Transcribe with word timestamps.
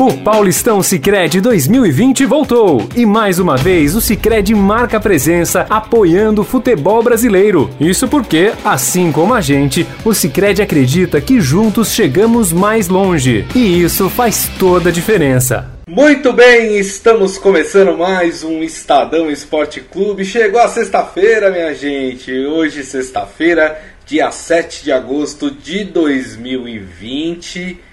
O 0.00 0.16
Paulistão 0.16 0.82
Sicredi 0.82 1.42
2020 1.42 2.24
voltou 2.24 2.88
e 2.96 3.04
mais 3.04 3.38
uma 3.38 3.54
vez 3.54 3.94
o 3.94 4.00
Sicredi 4.00 4.54
marca 4.54 4.98
presença 4.98 5.66
apoiando 5.68 6.40
o 6.40 6.44
futebol 6.44 7.02
brasileiro. 7.02 7.68
Isso 7.78 8.08
porque, 8.08 8.50
assim 8.64 9.12
como 9.12 9.34
a 9.34 9.42
gente, 9.42 9.86
o 10.02 10.14
Sicredi 10.14 10.62
acredita 10.62 11.20
que 11.20 11.38
juntos 11.38 11.92
chegamos 11.92 12.50
mais 12.50 12.88
longe 12.88 13.44
e 13.54 13.82
isso 13.82 14.08
faz 14.08 14.50
toda 14.58 14.88
a 14.88 14.92
diferença. 14.92 15.70
Muito 15.86 16.32
bem, 16.32 16.78
estamos 16.78 17.36
começando 17.36 17.94
mais 17.94 18.42
um 18.42 18.62
Estadão 18.62 19.30
Esporte 19.30 19.82
Clube. 19.82 20.24
Chegou 20.24 20.62
a 20.62 20.68
sexta-feira, 20.68 21.50
minha 21.50 21.74
gente. 21.74 22.32
Hoje, 22.32 22.84
sexta-feira, 22.84 23.78
dia 24.06 24.30
7 24.30 24.82
de 24.82 24.92
agosto 24.92 25.50
de 25.50 25.84
2020. 25.84 27.89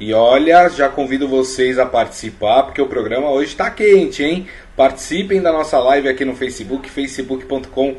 E 0.00 0.14
olha, 0.14 0.66
já 0.70 0.88
convido 0.88 1.28
vocês 1.28 1.78
a 1.78 1.84
participar, 1.84 2.62
porque 2.62 2.80
o 2.80 2.86
programa 2.86 3.28
hoje 3.30 3.50
está 3.50 3.70
quente, 3.70 4.24
hein? 4.24 4.46
Participem 4.74 5.42
da 5.42 5.52
nossa 5.52 5.78
live 5.78 6.08
aqui 6.08 6.24
no 6.24 6.34
Facebook, 6.34 6.88
facebook.com 6.88 7.96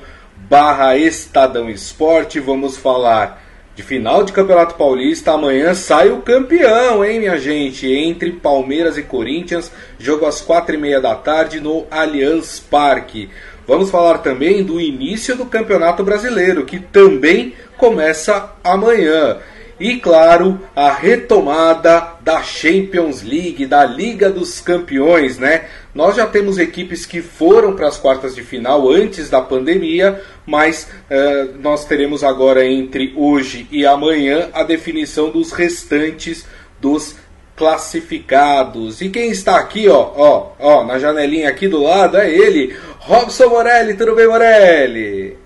barra 0.49 0.97
Estadão 0.97 1.69
Esporte. 1.69 2.39
Vamos 2.39 2.75
falar 2.75 3.39
de 3.75 3.83
final 3.83 4.23
de 4.23 4.33
Campeonato 4.33 4.73
Paulista. 4.73 5.33
Amanhã 5.33 5.75
sai 5.75 6.09
o 6.09 6.23
campeão, 6.23 7.05
hein, 7.05 7.19
minha 7.19 7.37
gente? 7.37 7.85
Entre 7.85 8.31
Palmeiras 8.31 8.97
e 8.97 9.03
Corinthians, 9.03 9.71
jogo 9.99 10.25
às 10.25 10.41
quatro 10.41 10.73
e 10.73 10.79
meia 10.79 10.99
da 10.99 11.13
tarde 11.13 11.59
no 11.59 11.85
Allianz 11.91 12.59
Parque. 12.59 13.29
Vamos 13.67 13.91
falar 13.91 14.17
também 14.17 14.63
do 14.63 14.81
início 14.81 15.35
do 15.35 15.45
Campeonato 15.45 16.03
Brasileiro, 16.03 16.65
que 16.65 16.79
também 16.79 17.53
começa 17.77 18.53
amanhã. 18.63 19.37
E 19.81 19.97
claro, 19.97 20.59
a 20.75 20.91
retomada 20.91 22.13
da 22.21 22.43
Champions 22.43 23.23
League, 23.23 23.65
da 23.65 23.83
Liga 23.83 24.29
dos 24.29 24.61
Campeões, 24.61 25.39
né? 25.39 25.65
Nós 25.95 26.17
já 26.17 26.27
temos 26.27 26.59
equipes 26.59 27.03
que 27.03 27.19
foram 27.19 27.75
para 27.75 27.87
as 27.87 27.97
quartas 27.97 28.35
de 28.35 28.43
final 28.43 28.87
antes 28.87 29.27
da 29.27 29.41
pandemia, 29.41 30.21
mas 30.45 30.87
uh, 31.09 31.57
nós 31.59 31.83
teremos 31.83 32.23
agora 32.23 32.63
entre 32.63 33.11
hoje 33.17 33.67
e 33.71 33.83
amanhã 33.83 34.49
a 34.53 34.61
definição 34.61 35.31
dos 35.31 35.51
restantes 35.51 36.45
dos 36.79 37.15
classificados. 37.55 39.01
E 39.01 39.09
quem 39.09 39.31
está 39.31 39.55
aqui, 39.55 39.89
ó, 39.89 40.11
ó, 40.15 40.51
ó, 40.59 40.83
na 40.83 40.99
janelinha 40.99 41.49
aqui 41.49 41.67
do 41.67 41.81
lado 41.81 42.17
é 42.17 42.29
ele, 42.29 42.77
Robson 42.99 43.49
Morelli. 43.49 43.95
Tudo 43.95 44.13
bem, 44.13 44.27
Morelli? 44.27 45.40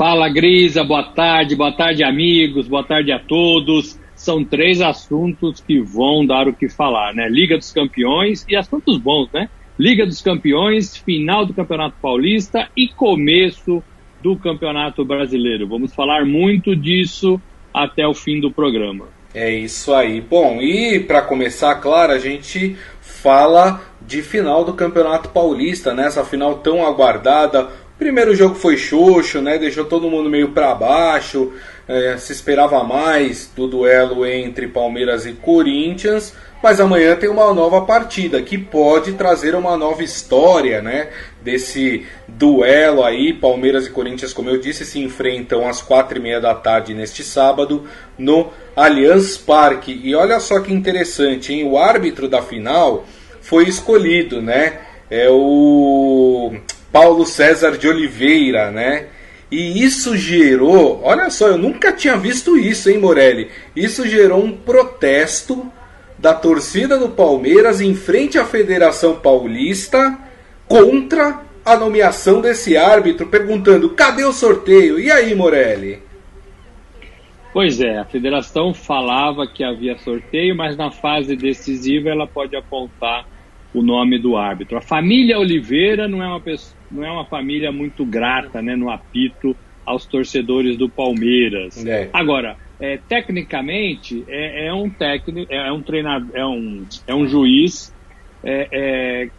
Fala, 0.00 0.30
Grisa, 0.30 0.82
boa 0.82 1.02
tarde, 1.02 1.54
boa 1.54 1.72
tarde, 1.72 2.02
amigos, 2.02 2.66
boa 2.66 2.82
tarde 2.82 3.12
a 3.12 3.18
todos. 3.18 4.00
São 4.14 4.42
três 4.42 4.80
assuntos 4.80 5.60
que 5.60 5.78
vão 5.78 6.24
dar 6.24 6.48
o 6.48 6.54
que 6.54 6.70
falar, 6.70 7.12
né? 7.12 7.28
Liga 7.28 7.58
dos 7.58 7.70
Campeões 7.70 8.46
e 8.48 8.56
assuntos 8.56 8.96
bons, 8.96 9.28
né? 9.30 9.50
Liga 9.78 10.06
dos 10.06 10.22
Campeões, 10.22 10.96
final 10.96 11.44
do 11.44 11.52
Campeonato 11.52 11.96
Paulista 12.00 12.66
e 12.74 12.88
começo 12.88 13.82
do 14.22 14.36
Campeonato 14.36 15.04
Brasileiro. 15.04 15.68
Vamos 15.68 15.94
falar 15.94 16.24
muito 16.24 16.74
disso 16.74 17.38
até 17.74 18.06
o 18.06 18.14
fim 18.14 18.40
do 18.40 18.50
programa. 18.50 19.04
É 19.34 19.52
isso 19.52 19.92
aí. 19.92 20.22
Bom, 20.22 20.62
e 20.62 20.98
para 21.00 21.20
começar, 21.20 21.74
claro, 21.74 22.12
a 22.12 22.18
gente 22.18 22.74
fala 23.02 23.82
de 24.00 24.22
final 24.22 24.64
do 24.64 24.72
Campeonato 24.72 25.28
Paulista, 25.28 25.92
né? 25.92 26.06
Essa 26.06 26.24
final 26.24 26.54
tão 26.54 26.86
aguardada, 26.86 27.68
Primeiro 28.00 28.34
jogo 28.34 28.54
foi 28.54 28.78
xoxo, 28.78 29.42
né? 29.42 29.58
Deixou 29.58 29.84
todo 29.84 30.08
mundo 30.08 30.30
meio 30.30 30.52
para 30.52 30.74
baixo. 30.74 31.52
É, 31.86 32.16
se 32.16 32.32
esperava 32.32 32.82
mais 32.82 33.52
do 33.54 33.68
duelo 33.68 34.24
entre 34.24 34.66
Palmeiras 34.68 35.26
e 35.26 35.34
Corinthians. 35.34 36.32
Mas 36.62 36.80
amanhã 36.80 37.14
tem 37.14 37.28
uma 37.28 37.52
nova 37.52 37.82
partida 37.82 38.40
que 38.40 38.56
pode 38.56 39.12
trazer 39.12 39.54
uma 39.54 39.76
nova 39.76 40.02
história, 40.02 40.80
né? 40.80 41.10
Desse 41.42 42.06
duelo 42.26 43.04
aí, 43.04 43.34
Palmeiras 43.34 43.86
e 43.86 43.90
Corinthians, 43.90 44.32
como 44.32 44.48
eu 44.48 44.58
disse, 44.58 44.86
se 44.86 44.98
enfrentam 44.98 45.68
às 45.68 45.82
quatro 45.82 46.16
e 46.16 46.22
meia 46.22 46.40
da 46.40 46.54
tarde 46.54 46.94
neste 46.94 47.22
sábado 47.22 47.84
no 48.16 48.48
Allianz 48.74 49.36
Parque. 49.36 50.00
E 50.02 50.14
olha 50.14 50.40
só 50.40 50.58
que 50.60 50.72
interessante, 50.72 51.52
hein? 51.52 51.68
O 51.68 51.76
árbitro 51.76 52.26
da 52.28 52.40
final 52.40 53.04
foi 53.42 53.68
escolhido, 53.68 54.40
né? 54.40 54.80
É 55.10 55.28
o 55.28 56.54
Paulo 56.92 57.24
César 57.24 57.76
de 57.76 57.88
Oliveira, 57.88 58.70
né? 58.70 59.06
E 59.50 59.82
isso 59.82 60.16
gerou, 60.16 61.00
olha 61.02 61.28
só, 61.28 61.48
eu 61.48 61.58
nunca 61.58 61.92
tinha 61.92 62.16
visto 62.16 62.56
isso, 62.56 62.88
hein, 62.88 62.98
Morelli? 62.98 63.50
Isso 63.74 64.06
gerou 64.06 64.44
um 64.44 64.52
protesto 64.52 65.70
da 66.16 66.32
torcida 66.32 66.96
do 66.96 67.08
Palmeiras 67.08 67.80
em 67.80 67.94
frente 67.94 68.38
à 68.38 68.44
Federação 68.44 69.16
Paulista 69.16 70.18
contra 70.68 71.40
a 71.64 71.76
nomeação 71.76 72.40
desse 72.40 72.76
árbitro, 72.76 73.26
perguntando: 73.26 73.90
cadê 73.90 74.24
o 74.24 74.32
sorteio? 74.32 75.00
E 75.00 75.10
aí, 75.10 75.34
Morelli? 75.34 76.00
Pois 77.52 77.80
é, 77.80 77.98
a 77.98 78.04
federação 78.04 78.72
falava 78.72 79.46
que 79.46 79.64
havia 79.64 79.98
sorteio, 79.98 80.54
mas 80.54 80.76
na 80.76 80.92
fase 80.92 81.34
decisiva 81.34 82.08
ela 82.08 82.26
pode 82.26 82.54
apontar 82.54 83.26
o 83.72 83.82
nome 83.82 84.18
do 84.18 84.36
árbitro. 84.36 84.76
A 84.76 84.82
família 84.82 85.38
Oliveira 85.38 86.08
não 86.08 86.22
é 86.22 86.26
uma 86.26 86.40
pessoa 86.40 86.78
não 86.90 87.04
é 87.04 87.10
uma 87.10 87.24
família 87.24 87.70
muito 87.70 88.04
grata 88.04 88.60
né, 88.60 88.74
no 88.74 88.90
apito 88.90 89.56
aos 89.86 90.06
torcedores 90.06 90.76
do 90.76 90.88
Palmeiras. 90.88 91.86
É. 91.86 92.10
Agora, 92.12 92.56
é, 92.80 92.96
tecnicamente, 92.96 94.24
é, 94.26 94.66
é, 94.66 94.74
um 94.74 94.90
técnico, 94.90 95.52
é 95.52 95.70
um 95.70 95.82
treinador, 95.82 96.30
é 96.34 96.44
um, 96.44 96.84
é 97.06 97.14
um 97.14 97.26
juiz 97.28 97.94
é, 98.42 98.68
é 98.72 99.30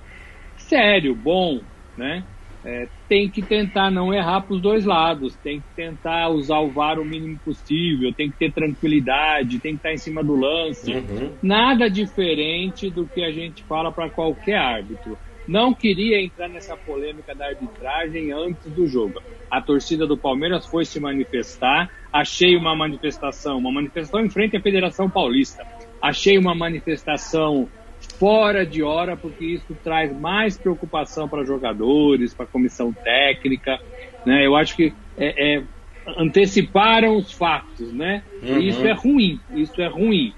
sério, 0.57 1.15
bom, 1.15 1.59
né? 1.97 2.23
É, 2.63 2.87
tem 3.09 3.27
que 3.29 3.41
tentar 3.41 3.89
não 3.89 4.13
errar 4.13 4.41
para 4.41 4.53
os 4.53 4.61
dois 4.61 4.85
lados, 4.85 5.35
tem 5.37 5.59
que 5.59 5.67
tentar 5.75 6.29
usar 6.29 6.59
o 6.59 6.69
VAR 6.69 6.99
o 6.99 7.05
mínimo 7.05 7.39
possível, 7.43 8.13
tem 8.13 8.29
que 8.29 8.37
ter 8.37 8.51
tranquilidade, 8.51 9.59
tem 9.59 9.71
que 9.71 9.77
estar 9.77 9.93
em 9.93 9.97
cima 9.97 10.23
do 10.23 10.35
lance. 10.35 10.93
Uhum. 10.93 11.33
Nada 11.41 11.89
diferente 11.89 12.89
do 12.89 13.07
que 13.07 13.23
a 13.23 13.31
gente 13.31 13.63
fala 13.63 13.91
para 13.91 14.09
qualquer 14.09 14.57
árbitro 14.57 15.17
não 15.47 15.73
queria 15.73 16.21
entrar 16.23 16.47
nessa 16.47 16.77
polêmica 16.77 17.33
da 17.35 17.47
arbitragem 17.47 18.31
antes 18.31 18.71
do 18.71 18.87
jogo. 18.87 19.21
A 19.49 19.61
torcida 19.61 20.07
do 20.07 20.17
Palmeiras 20.17 20.65
foi 20.65 20.85
se 20.85 20.99
manifestar, 20.99 21.89
achei 22.13 22.55
uma 22.55 22.75
manifestação, 22.75 23.57
uma 23.57 23.71
manifestação 23.71 24.21
em 24.21 24.29
frente 24.29 24.55
à 24.55 24.61
Federação 24.61 25.09
Paulista. 25.09 25.65
Achei 26.01 26.37
uma 26.37 26.55
manifestação 26.55 27.67
fora 28.21 28.63
de 28.63 28.83
hora, 28.83 29.17
porque 29.17 29.43
isso 29.43 29.75
traz 29.83 30.15
mais 30.15 30.55
preocupação 30.55 31.27
para 31.27 31.43
jogadores, 31.43 32.35
para 32.35 32.45
a 32.45 32.47
comissão 32.47 32.93
técnica. 32.93 33.79
Né? 34.23 34.45
Eu 34.45 34.55
acho 34.55 34.75
que 34.75 34.93
é, 35.17 35.55
é, 35.55 35.63
anteciparam 36.17 37.17
os 37.17 37.31
fatos, 37.31 37.91
né? 37.91 38.21
Uhum. 38.43 38.59
E 38.59 38.69
isso 38.69 38.85
é 38.85 38.91
ruim, 38.91 39.39
isso 39.55 39.81
é 39.81 39.87
ruim 39.87 40.35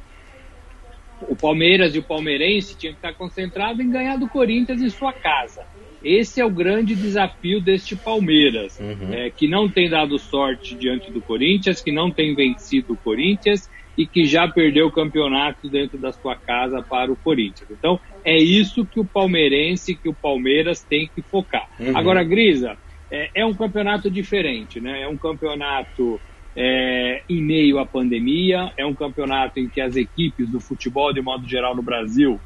o 1.28 1.36
Palmeiras 1.36 1.96
e 1.96 2.00
o 2.00 2.04
palmeirense 2.04 2.78
tinham 2.78 2.94
que 2.94 3.00
estar 3.00 3.14
concentrado 3.14 3.82
em 3.82 3.90
ganhar 3.90 4.18
do 4.18 4.28
Corinthians 4.28 4.82
em 4.82 4.90
sua 4.90 5.14
casa. 5.14 5.66
Esse 6.04 6.42
é 6.42 6.46
o 6.46 6.50
grande 6.50 6.96
desafio 6.96 7.62
deste 7.62 7.96
Palmeiras, 7.96 8.78
uhum. 8.80 9.14
é, 9.14 9.30
que 9.30 9.48
não 9.48 9.70
tem 9.70 9.90
dado 9.90 10.20
sorte 10.20 10.76
diante 10.76 11.10
do 11.10 11.22
Corinthians, 11.22 11.82
que 11.82 11.92
não 11.92 12.12
tem 12.12 12.36
vencido 12.36 12.94
o 12.94 12.98
Corinthians 12.98 13.70
e 13.98 14.08
que 14.08 14.26
já 14.26 14.48
perdeu 14.48 14.88
o 14.88 14.92
campeonato 14.92 15.70
dentro 15.70 15.98
da 15.98 16.12
sua 16.12 16.36
casa 16.36 16.82
para 16.82 17.12
o 17.12 17.16
Corinthians. 17.16 17.70
Então, 17.70 18.00
é 18.24 18.38
isso 18.38 18.86
que 18.86 19.00
o 19.00 19.06
palmeirense, 19.06 19.96
que 19.96 20.10
o 20.10 20.14
Palmeiras 20.14 20.84
tem 20.84 21.10
que 21.14 21.22
focar. 21.22 21.68
Uhum. 21.80 21.96
Agora, 21.96 22.24
Grisa, 22.24 22.78
é, 23.12 23.30
é 23.36 23.46
um 23.46 23.54
campeonato 23.54 24.10
diferente, 24.10 24.80
né? 24.82 25.04
É 25.04 25.08
um 25.08 25.18
campeonato 25.18 26.20
é, 26.56 27.22
em 27.30 27.42
meio 27.42 27.78
à 27.78 27.86
pandemia. 27.86 28.72
É 28.78 28.86
um 28.86 28.96
campeonato 28.96 29.60
em 29.60 29.70
que 29.70 29.80
as 29.80 29.96
equipes 29.96 30.50
do 30.50 30.60
futebol, 30.60 31.14
de 31.14 31.22
modo 31.22 31.48
geral, 31.48 31.76
no 31.76 31.84
Brasil, 31.84 32.40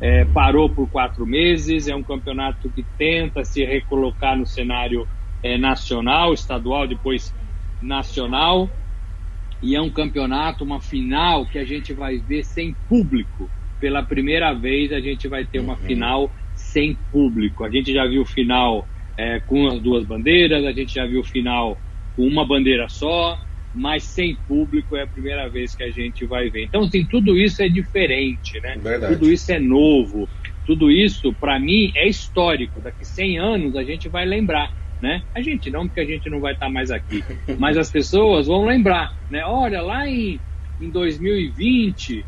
é, 0.00 0.24
parou 0.24 0.70
por 0.70 0.88
quatro 0.88 1.26
meses. 1.26 1.88
É 1.88 1.94
um 1.94 2.02
campeonato 2.02 2.70
que 2.70 2.84
tenta 2.96 3.44
se 3.44 3.64
recolocar 3.64 4.36
no 4.36 4.46
cenário 4.46 5.06
é, 5.42 5.58
nacional, 5.58 6.32
estadual, 6.32 6.86
depois 6.86 7.34
nacional. 7.82 8.70
E 9.64 9.74
é 9.74 9.80
um 9.80 9.88
campeonato, 9.88 10.62
uma 10.62 10.78
final 10.78 11.46
que 11.46 11.58
a 11.58 11.64
gente 11.64 11.94
vai 11.94 12.18
ver 12.18 12.44
sem 12.44 12.76
público. 12.86 13.50
Pela 13.80 14.02
primeira 14.02 14.52
vez, 14.52 14.92
a 14.92 15.00
gente 15.00 15.26
vai 15.26 15.46
ter 15.46 15.58
uma 15.58 15.72
uhum. 15.72 15.78
final 15.78 16.32
sem 16.54 16.94
público. 17.10 17.64
A 17.64 17.70
gente 17.70 17.90
já 17.90 18.06
viu 18.06 18.26
final 18.26 18.86
é, 19.16 19.40
com 19.40 19.66
as 19.68 19.80
duas 19.80 20.04
bandeiras, 20.04 20.66
a 20.66 20.72
gente 20.72 20.94
já 20.94 21.06
viu 21.06 21.24
final 21.24 21.78
com 22.14 22.26
uma 22.26 22.46
bandeira 22.46 22.90
só, 22.90 23.38
mas 23.74 24.04
sem 24.04 24.36
público 24.46 24.96
é 24.96 25.02
a 25.02 25.06
primeira 25.06 25.48
vez 25.48 25.74
que 25.74 25.82
a 25.82 25.90
gente 25.90 26.26
vai 26.26 26.50
ver. 26.50 26.64
Então, 26.64 26.82
assim, 26.82 27.02
tudo 27.04 27.36
isso 27.36 27.62
é 27.62 27.68
diferente, 27.68 28.60
né? 28.60 28.76
Verdade. 28.76 29.14
Tudo 29.14 29.32
isso 29.32 29.50
é 29.50 29.58
novo. 29.58 30.28
Tudo 30.66 30.90
isso, 30.90 31.32
para 31.32 31.58
mim, 31.58 31.90
é 31.96 32.06
histórico. 32.06 32.82
Daqui 32.82 33.04
100 33.04 33.38
anos 33.38 33.76
a 33.76 33.82
gente 33.82 34.10
vai 34.10 34.26
lembrar, 34.26 34.70
né? 35.00 35.22
A 35.34 35.40
gente 35.40 35.70
não, 35.70 35.86
porque 35.86 36.00
a 36.00 36.06
gente 36.06 36.28
não 36.30 36.40
vai 36.40 36.52
estar 36.52 36.66
tá 36.66 36.72
mais 36.72 36.90
aqui. 36.90 37.22
Mas 37.58 37.76
as 37.76 37.90
pessoas 37.90 38.46
vão 38.46 38.64
lembrar, 38.64 39.12
né? 39.30 39.44
Olha, 39.44 39.82
lá 39.82 40.08
em, 40.08 40.40
em 40.80 40.90
2020, 40.90 42.24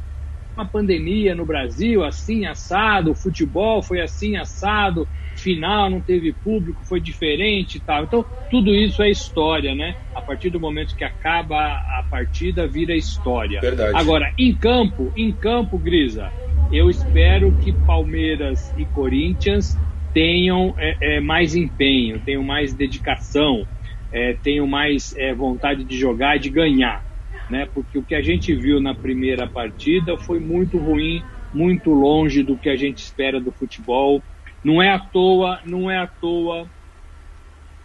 uma 0.56 0.66
pandemia 0.66 1.34
no 1.34 1.44
Brasil, 1.44 2.02
assim, 2.02 2.46
assado, 2.46 3.10
o 3.10 3.14
futebol 3.14 3.82
foi 3.82 4.00
assim, 4.00 4.36
assado, 4.36 5.06
final 5.36 5.90
não 5.90 6.00
teve 6.00 6.32
público, 6.32 6.84
foi 6.84 7.00
diferente 7.00 7.76
e 7.76 7.80
tal. 7.80 8.04
Então, 8.04 8.24
tudo 8.50 8.74
isso 8.74 9.02
é 9.02 9.10
história, 9.10 9.74
né? 9.74 9.94
A 10.14 10.22
partir 10.22 10.50
do 10.50 10.58
momento 10.58 10.96
que 10.96 11.04
acaba 11.04 11.56
a 11.58 12.06
partida, 12.10 12.66
vira 12.66 12.96
história. 12.96 13.60
Verdade. 13.60 13.96
Agora, 13.96 14.32
em 14.38 14.54
campo, 14.54 15.12
em 15.16 15.32
campo, 15.32 15.78
Grisa, 15.78 16.30
eu 16.72 16.88
espero 16.88 17.52
que 17.58 17.72
Palmeiras 17.72 18.72
e 18.78 18.84
Corinthians 18.86 19.76
tenham 20.16 20.74
é, 20.78 21.16
é, 21.16 21.20
mais 21.20 21.54
empenho, 21.54 22.18
tenham 22.24 22.42
mais 22.42 22.72
dedicação, 22.72 23.66
é, 24.10 24.32
tenham 24.32 24.66
mais 24.66 25.14
é, 25.16 25.34
vontade 25.34 25.84
de 25.84 25.94
jogar 25.98 26.36
e 26.36 26.40
de 26.40 26.48
ganhar 26.48 27.04
né? 27.48 27.68
Porque 27.72 27.98
o 27.98 28.02
que 28.02 28.14
a 28.14 28.22
gente 28.22 28.54
viu 28.54 28.80
na 28.80 28.94
primeira 28.94 29.46
partida 29.46 30.16
foi 30.18 30.40
muito 30.40 30.78
ruim, 30.78 31.22
muito 31.52 31.90
longe 31.90 32.42
do 32.42 32.56
que 32.56 32.68
a 32.68 32.76
gente 32.76 32.98
espera 32.98 33.40
do 33.40 33.52
futebol. 33.52 34.22
Não 34.64 34.82
é 34.82 34.90
à 34.90 34.98
toa, 34.98 35.60
não 35.64 35.90
é 35.90 35.98
à 35.98 36.06
toa 36.06 36.68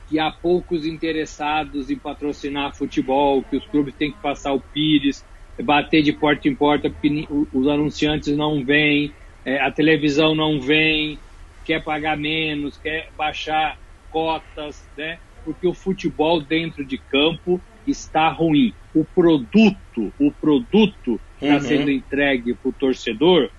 que 0.07 0.19
há 0.19 0.29
poucos 0.29 0.85
interessados 0.85 1.89
em 1.89 1.97
patrocinar 1.97 2.75
futebol, 2.75 3.43
que 3.43 3.55
os 3.55 3.65
clubes 3.67 3.95
têm 3.95 4.11
que 4.11 4.19
passar 4.19 4.51
o 4.51 4.59
pires, 4.59 5.23
bater 5.63 6.01
de 6.01 6.11
porta 6.11 6.49
em 6.49 6.55
porta, 6.55 6.89
porque 6.89 7.25
os 7.29 7.67
anunciantes 7.67 8.35
não 8.35 8.65
vêm, 8.65 9.13
é, 9.45 9.61
a 9.61 9.71
televisão 9.71 10.35
não 10.35 10.59
vem, 10.59 11.17
quer 11.65 11.83
pagar 11.83 12.17
menos, 12.17 12.77
quer 12.77 13.09
baixar 13.17 13.77
cotas, 14.09 14.87
né? 14.97 15.19
Porque 15.43 15.67
o 15.67 15.73
futebol 15.73 16.41
dentro 16.41 16.85
de 16.85 16.97
campo 16.97 17.59
está 17.87 18.29
ruim. 18.29 18.73
O 18.93 19.03
produto, 19.03 20.13
o 20.19 20.31
produto 20.31 21.19
que 21.39 21.45
está 21.45 21.55
uhum. 21.55 21.61
sendo 21.61 21.91
entregue 21.91 22.53
para 22.53 22.69
o 22.69 22.73
torcedor 22.73 23.49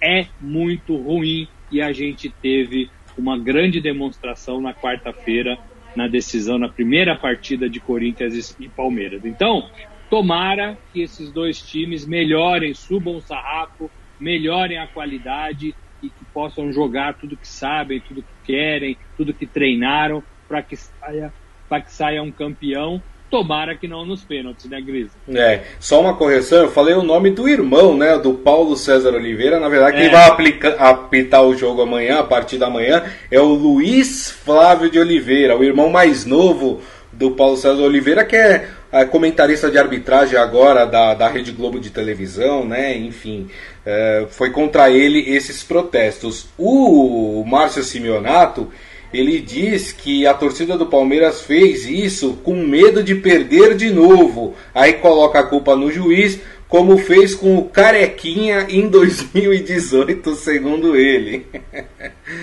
é 0.00 0.26
muito 0.40 0.96
ruim 0.96 1.48
e 1.70 1.80
a 1.80 1.92
gente 1.92 2.30
teve 2.30 2.90
uma 3.16 3.38
grande 3.38 3.80
demonstração 3.80 4.60
na 4.60 4.72
quarta-feira 4.72 5.58
na 5.94 6.06
decisão, 6.06 6.58
na 6.58 6.68
primeira 6.68 7.16
partida 7.16 7.68
de 7.68 7.80
Corinthians 7.80 8.56
e 8.60 8.68
Palmeiras. 8.68 9.24
Então, 9.24 9.68
tomara 10.08 10.78
que 10.92 11.02
esses 11.02 11.32
dois 11.32 11.60
times 11.60 12.06
melhorem, 12.06 12.72
subam 12.72 13.16
o 13.16 13.20
sarrafo, 13.20 13.90
melhorem 14.20 14.78
a 14.78 14.86
qualidade 14.86 15.74
e 16.02 16.08
que 16.08 16.24
possam 16.32 16.72
jogar 16.72 17.14
tudo 17.14 17.36
que 17.36 17.48
sabem, 17.48 18.00
tudo 18.00 18.22
que 18.22 18.52
querem, 18.52 18.96
tudo 19.16 19.34
que 19.34 19.46
treinaram 19.46 20.22
para 20.46 20.62
que 20.62 20.76
saia 20.76 21.32
para 21.68 21.82
que 21.82 21.92
saia 21.92 22.22
um 22.22 22.30
campeão 22.30 23.02
Tomara 23.30 23.74
que 23.74 23.86
não 23.86 24.06
nos 24.06 24.24
pênaltis, 24.24 24.70
né, 24.70 24.80
Gris? 24.80 25.10
É, 25.28 25.60
só 25.78 26.00
uma 26.00 26.14
correção, 26.14 26.62
eu 26.62 26.70
falei 26.70 26.94
o 26.94 27.02
nome 27.02 27.30
do 27.30 27.46
irmão, 27.46 27.94
né, 27.94 28.16
do 28.18 28.32
Paulo 28.32 28.74
César 28.74 29.10
Oliveira. 29.10 29.60
Na 29.60 29.68
verdade, 29.68 29.98
é. 29.98 30.00
quem 30.00 30.10
vai 30.10 30.26
aplicar, 30.26 30.70
apitar 30.78 31.42
o 31.42 31.54
jogo 31.54 31.82
amanhã, 31.82 32.20
a 32.20 32.24
partir 32.24 32.56
da 32.56 32.70
manhã, 32.70 33.04
é 33.30 33.38
o 33.38 33.52
Luiz 33.52 34.30
Flávio 34.30 34.90
de 34.90 34.98
Oliveira, 34.98 35.58
o 35.58 35.62
irmão 35.62 35.90
mais 35.90 36.24
novo 36.24 36.80
do 37.12 37.32
Paulo 37.32 37.56
César 37.58 37.82
Oliveira, 37.82 38.24
que 38.24 38.36
é, 38.36 38.66
é 38.90 39.04
comentarista 39.04 39.70
de 39.70 39.76
arbitragem 39.76 40.38
agora 40.38 40.86
da, 40.86 41.12
da 41.12 41.28
Rede 41.28 41.52
Globo 41.52 41.78
de 41.78 41.90
televisão, 41.90 42.64
né? 42.64 42.96
Enfim, 42.96 43.50
é, 43.90 44.26
foi 44.28 44.50
contra 44.50 44.90
ele 44.90 45.30
esses 45.30 45.62
protestos. 45.62 46.46
O 46.58 47.42
Márcio 47.46 47.82
Simeonato 47.82 48.68
ele 49.14 49.40
diz 49.40 49.90
que 49.90 50.26
a 50.26 50.34
torcida 50.34 50.76
do 50.76 50.84
Palmeiras 50.84 51.40
fez 51.40 51.86
isso 51.86 52.34
com 52.44 52.54
medo 52.54 53.02
de 53.02 53.14
perder 53.14 53.74
de 53.74 53.90
novo. 53.90 54.54
Aí 54.74 54.92
coloca 54.94 55.38
a 55.38 55.42
culpa 55.42 55.74
no 55.74 55.90
juiz, 55.90 56.38
como 56.68 56.98
fez 56.98 57.34
com 57.34 57.56
o 57.56 57.64
Carequinha 57.64 58.66
em 58.68 58.88
2018, 58.88 60.34
segundo 60.34 60.94
ele. 60.94 61.46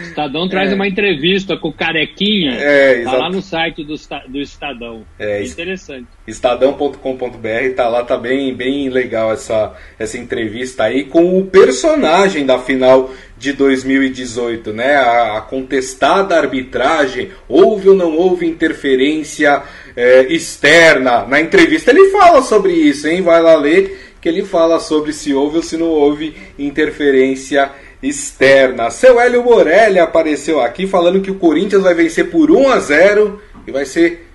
Estadão 0.02 0.50
traz 0.50 0.72
é. 0.72 0.76
uma 0.76 0.88
entrevista 0.88 1.56
com 1.56 1.70
o 1.70 1.74
Carequinha, 1.74 2.54
é, 2.54 3.04
tá 3.04 3.14
lá 3.14 3.30
no 3.30 3.42
site 3.42 3.84
do, 3.84 3.94
do 4.28 4.40
Estadão. 4.40 5.06
É, 5.20 5.44
interessante. 5.44 6.08
Estadão.com.br, 6.26 7.76
tá 7.76 7.88
lá, 7.88 8.04
tá 8.04 8.18
bem, 8.18 8.54
bem 8.56 8.90
legal 8.90 9.32
essa, 9.32 9.76
essa 10.00 10.18
entrevista 10.18 10.86
aí 10.86 11.04
com 11.04 11.40
o 11.40 11.46
personagem 11.46 12.46
da 12.46 12.58
final 12.58 13.12
de 13.38 13.54
2018, 13.54 14.72
né? 14.74 14.96
A, 14.96 15.38
a 15.38 15.42
contestada 15.42 16.38
arbitragem, 16.38 17.32
houve 17.48 17.90
ou 17.90 17.96
não 17.96 18.16
houve 18.16 18.46
interferência 18.46 19.62
é, 19.96 20.26
externa. 20.34 21.26
Na 21.26 21.40
entrevista 21.40 21.92
ele 21.92 22.10
fala 22.12 22.42
sobre 22.42 22.74
isso, 22.74 23.08
hein? 23.08 23.22
Vai 23.22 23.42
lá 23.42 23.56
ler 23.56 24.16
que 24.22 24.30
ele 24.30 24.44
fala 24.44 24.80
sobre 24.80 25.14
se 25.14 25.34
houve 25.34 25.58
ou 25.58 25.64
se 25.64 25.78
não 25.78 25.88
houve 25.88 26.36
interferência 26.58 27.72
externa. 28.02 28.90
Seu 28.90 29.20
Hélio 29.20 29.44
Morelli 29.44 30.00
apareceu 30.00 30.62
aqui 30.62 30.88
falando 30.88 31.22
que 31.22 31.32
o 31.32 31.36
Corinthians 31.36 31.84
vai 31.84 31.94
vencer 31.94 32.30
por 32.30 32.50
1 32.50 32.70
a 32.70 32.80
0 32.80 33.42
e 33.68 33.72
vai 33.72 33.86
ser 33.86 34.28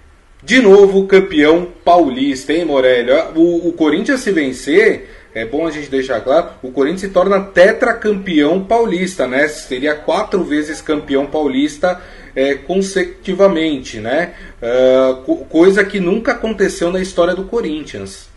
de 0.43 0.61
novo 0.61 1.07
campeão 1.07 1.69
paulista, 1.85 2.53
hein, 2.53 2.65
Morelli? 2.65 3.11
O, 3.35 3.69
o 3.69 3.73
Corinthians 3.73 4.21
se 4.21 4.31
vencer 4.31 5.09
é 5.35 5.45
bom 5.45 5.67
a 5.67 5.71
gente 5.71 5.91
deixar 5.91 6.21
claro, 6.21 6.51
o 6.63 6.73
Corinthians 6.73 7.03
se 7.03 7.11
torna 7.11 7.41
tetracampeão 7.41 8.65
paulista, 8.65 9.27
né? 9.29 9.47
Seria 9.49 9.95
quatro 9.95 10.43
vezes 10.43 10.81
campeão 10.81 11.27
paulista 11.27 12.01
é, 12.35 12.55
consecutivamente, 12.55 13.99
né? 13.99 14.35
Uh, 14.61 15.45
coisa 15.47 15.85
que 15.85 16.01
nunca 16.01 16.33
aconteceu 16.33 16.91
na 16.93 17.01
história 17.01 17.35
do 17.35 17.45
Corinthians. 17.45 18.29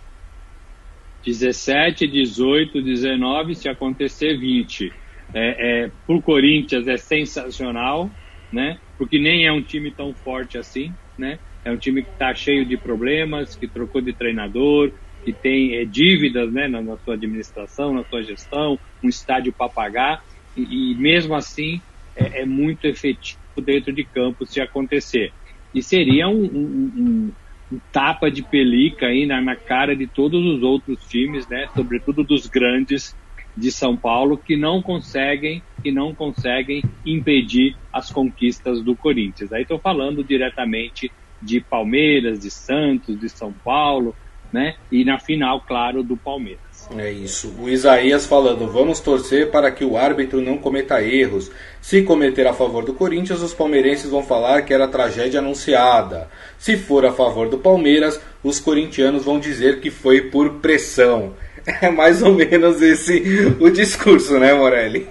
17, 1.25 2.07
18, 2.07 2.81
19, 2.81 3.55
se 3.55 3.69
acontecer 3.69 4.37
20. 4.37 4.91
É, 5.33 5.85
é, 5.85 5.91
por 6.05 6.21
Corinthians 6.21 6.87
é 6.87 6.97
sensacional, 6.97 8.09
né? 8.51 8.77
Porque 8.97 9.17
nem 9.17 9.47
é 9.47 9.51
um 9.51 9.61
time 9.61 9.89
tão 9.89 10.13
forte 10.13 10.57
assim, 10.57 10.93
né? 11.17 11.39
É 11.65 11.71
um 11.71 11.77
time 11.77 12.03
que 12.03 12.09
está 12.09 12.35
cheio 12.35 12.65
de 12.65 12.75
problemas, 12.77 13.55
que 13.55 13.67
trocou 13.67 14.01
de 14.01 14.11
treinador, 14.11 14.91
que 15.23 15.33
tem 15.33 15.75
é, 15.75 15.85
dívidas 15.85 16.51
né, 16.51 16.67
na, 16.67 16.81
na, 16.81 16.97
sua 16.97 17.15
administração, 17.15 17.93
na 17.93 18.03
sua 18.03 18.23
gestão, 18.23 18.77
um 19.03 19.09
estádio 19.09 19.53
para 19.53 19.69
pagar, 19.69 20.23
e, 20.55 20.91
e, 20.91 20.95
mesmo 20.95 21.33
assim 21.33 21.81
é, 22.15 22.41
é, 22.41 22.45
muito 22.45 22.85
efetivo 22.85 23.39
dentro 23.61 23.93
de 23.93 24.03
campo 24.03 24.45
se 24.45 24.61
acontecer. 24.61 25.31
E 25.73 25.81
seria 25.81 26.27
um, 26.27 26.43
um, 26.43 26.91
um, 26.97 27.31
um 27.71 27.79
tapa 27.91 28.29
de 28.29 28.43
pelica 28.43 29.07
aí 29.07 29.25
na, 29.25 29.41
na, 29.41 29.55
cara 29.55 29.95
de 29.95 30.05
todos 30.05 30.45
os 30.45 30.61
outros 30.61 31.03
times, 31.07 31.47
né, 31.47 31.67
sobretudo 31.73 32.23
dos 32.23 32.47
grandes 32.47 33.15
de 33.55 33.71
São 33.71 33.95
Paulo, 33.95 34.37
que 34.37 34.55
não 34.55 34.81
conseguem 34.81 35.61
que 35.83 35.91
não 35.91 36.15
conseguem 36.15 36.81
impedir 37.05 37.75
as 37.91 38.09
conquistas 38.09 38.81
do 38.81 38.95
Corinthians. 38.95 39.51
Aí 39.51 39.63
estou 39.63 39.77
falando 39.77 40.23
diretamente 40.23 41.11
de 41.41 41.59
Palmeiras, 41.59 42.39
de 42.39 42.49
Santos, 42.49 43.19
de 43.19 43.27
São 43.27 43.51
Paulo, 43.51 44.15
né? 44.53 44.75
E 44.91 45.03
na 45.03 45.19
final, 45.19 45.61
claro, 45.61 46.03
do 46.03 46.15
Palmeiras. 46.15 46.61
É 46.95 47.11
isso. 47.11 47.53
O 47.59 47.67
Isaías 47.67 48.25
falando: 48.25 48.67
vamos 48.67 48.99
torcer 48.99 49.49
para 49.49 49.71
que 49.71 49.83
o 49.83 49.97
árbitro 49.97 50.39
não 50.39 50.57
cometa 50.57 51.01
erros. 51.01 51.49
Se 51.81 52.03
cometer 52.03 52.45
a 52.45 52.53
favor 52.53 52.85
do 52.85 52.93
Corinthians, 52.93 53.41
os 53.41 53.53
palmeirenses 53.53 54.11
vão 54.11 54.21
falar 54.21 54.61
que 54.61 54.73
era 54.73 54.87
tragédia 54.87 55.39
anunciada. 55.39 56.29
Se 56.57 56.77
for 56.77 57.05
a 57.05 57.11
favor 57.11 57.49
do 57.49 57.57
Palmeiras, 57.57 58.21
os 58.43 58.59
corintianos 58.59 59.25
vão 59.25 59.39
dizer 59.39 59.79
que 59.79 59.89
foi 59.89 60.21
por 60.21 60.55
pressão. 60.55 61.33
É 61.65 61.89
mais 61.89 62.21
ou 62.21 62.33
menos 62.33 62.81
esse 62.81 63.23
o 63.59 63.69
discurso, 63.69 64.37
né, 64.37 64.53
Morelli? 64.53 65.07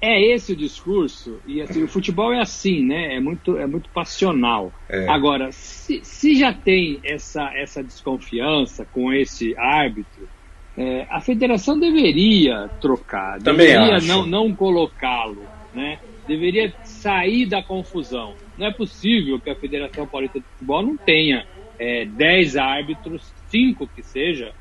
É 0.00 0.20
esse 0.34 0.52
o 0.52 0.56
discurso, 0.56 1.40
e 1.46 1.62
assim, 1.62 1.82
o 1.82 1.88
futebol 1.88 2.32
é 2.32 2.40
assim, 2.40 2.84
né? 2.84 3.16
É 3.16 3.20
muito, 3.20 3.56
é 3.56 3.66
muito 3.66 3.88
passional. 3.88 4.70
É. 4.88 5.08
Agora, 5.08 5.50
se, 5.50 6.00
se 6.02 6.34
já 6.34 6.52
tem 6.52 7.00
essa, 7.02 7.50
essa 7.56 7.82
desconfiança 7.82 8.86
com 8.92 9.10
esse 9.12 9.56
árbitro, 9.56 10.28
é, 10.76 11.06
a 11.08 11.20
federação 11.20 11.78
deveria 11.78 12.68
trocar, 12.80 13.40
Também 13.40 13.68
deveria 13.68 13.96
acho. 13.96 14.06
não, 14.06 14.26
não 14.26 14.54
colocá-lo, 14.54 15.42
né? 15.72 15.98
Deveria 16.26 16.74
sair 16.84 17.46
da 17.46 17.62
confusão. 17.62 18.34
Não 18.58 18.66
é 18.66 18.72
possível 18.72 19.38
que 19.40 19.50
a 19.50 19.54
Federação 19.54 20.06
Paulista 20.06 20.38
de 20.38 20.44
Futebol 20.46 20.82
não 20.82 20.96
tenha 20.96 21.46
é, 21.78 22.04
10 22.04 22.56
árbitros, 22.56 23.32
5 23.48 23.88
que 23.94 24.02
seja, 24.02 24.52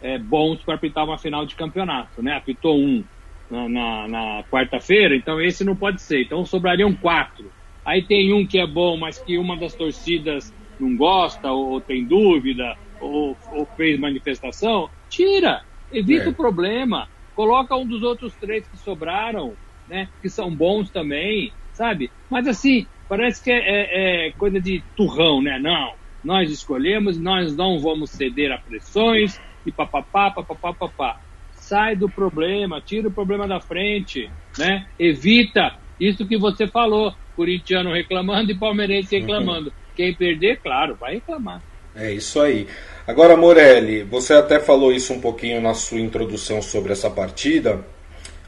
é, 0.00 0.18
bons 0.18 0.62
para 0.62 0.74
apitar 0.74 1.04
uma 1.04 1.18
final 1.18 1.44
de 1.44 1.54
campeonato, 1.54 2.22
né? 2.22 2.36
Apitou 2.36 2.78
um 2.78 3.04
na, 3.50 3.68
na, 3.68 4.08
na 4.08 4.44
quarta-feira, 4.44 5.16
então 5.16 5.40
esse 5.40 5.64
não 5.64 5.74
pode 5.74 6.02
ser. 6.02 6.22
Então 6.22 6.44
sobrariam 6.44 6.92
quatro. 6.94 7.50
Aí 7.84 8.02
tem 8.02 8.32
um 8.32 8.46
que 8.46 8.58
é 8.58 8.66
bom, 8.66 8.96
mas 8.96 9.18
que 9.18 9.38
uma 9.38 9.56
das 9.56 9.74
torcidas 9.74 10.52
não 10.78 10.96
gosta, 10.96 11.50
ou, 11.50 11.80
tem 11.80 12.04
dúvida, 12.04 12.76
ou, 13.00 13.36
ou, 13.52 13.66
fez 13.76 13.98
manifestação, 13.98 14.90
tira, 15.08 15.62
evita 15.90 16.24
é. 16.24 16.28
o 16.28 16.34
problema. 16.34 17.08
Coloca 17.34 17.74
um 17.76 17.86
dos 17.86 18.02
outros 18.02 18.34
três 18.34 18.66
que 18.68 18.76
sobraram, 18.76 19.54
né? 19.88 20.08
Que 20.20 20.28
são 20.28 20.54
bons 20.54 20.90
também, 20.90 21.52
sabe? 21.72 22.10
Mas 22.28 22.46
assim, 22.46 22.86
parece 23.08 23.42
que 23.42 23.50
é, 23.50 23.58
é, 23.58 24.28
é 24.28 24.32
coisa 24.32 24.60
de 24.60 24.82
turrão, 24.94 25.40
né? 25.40 25.58
Não, 25.58 25.92
nós 26.22 26.50
escolhemos, 26.50 27.18
nós 27.18 27.56
não 27.56 27.78
vamos 27.78 28.10
ceder 28.10 28.52
a 28.52 28.58
pressões, 28.58 29.40
e 29.68 29.72
papapá, 29.72 30.30
papapá, 30.30 30.72
papá 30.72 31.20
sai 31.68 31.94
do 31.94 32.08
problema, 32.08 32.80
tira 32.80 33.08
o 33.08 33.10
problema 33.10 33.46
da 33.46 33.60
frente, 33.60 34.30
né? 34.56 34.86
Evita 34.98 35.74
isso 36.00 36.26
que 36.26 36.38
você 36.38 36.66
falou, 36.66 37.12
corintiano 37.36 37.92
reclamando 37.92 38.50
e 38.50 38.58
palmeirense 38.58 39.18
reclamando. 39.18 39.66
Uhum. 39.66 39.74
Quem 39.94 40.14
perder, 40.14 40.60
claro, 40.62 40.96
vai 40.98 41.14
reclamar. 41.16 41.62
É 41.94 42.10
isso 42.10 42.40
aí. 42.40 42.66
Agora, 43.06 43.36
Morelli, 43.36 44.02
você 44.02 44.32
até 44.32 44.58
falou 44.58 44.92
isso 44.92 45.12
um 45.12 45.20
pouquinho 45.20 45.60
na 45.60 45.74
sua 45.74 46.00
introdução 46.00 46.62
sobre 46.62 46.92
essa 46.92 47.10
partida, 47.10 47.84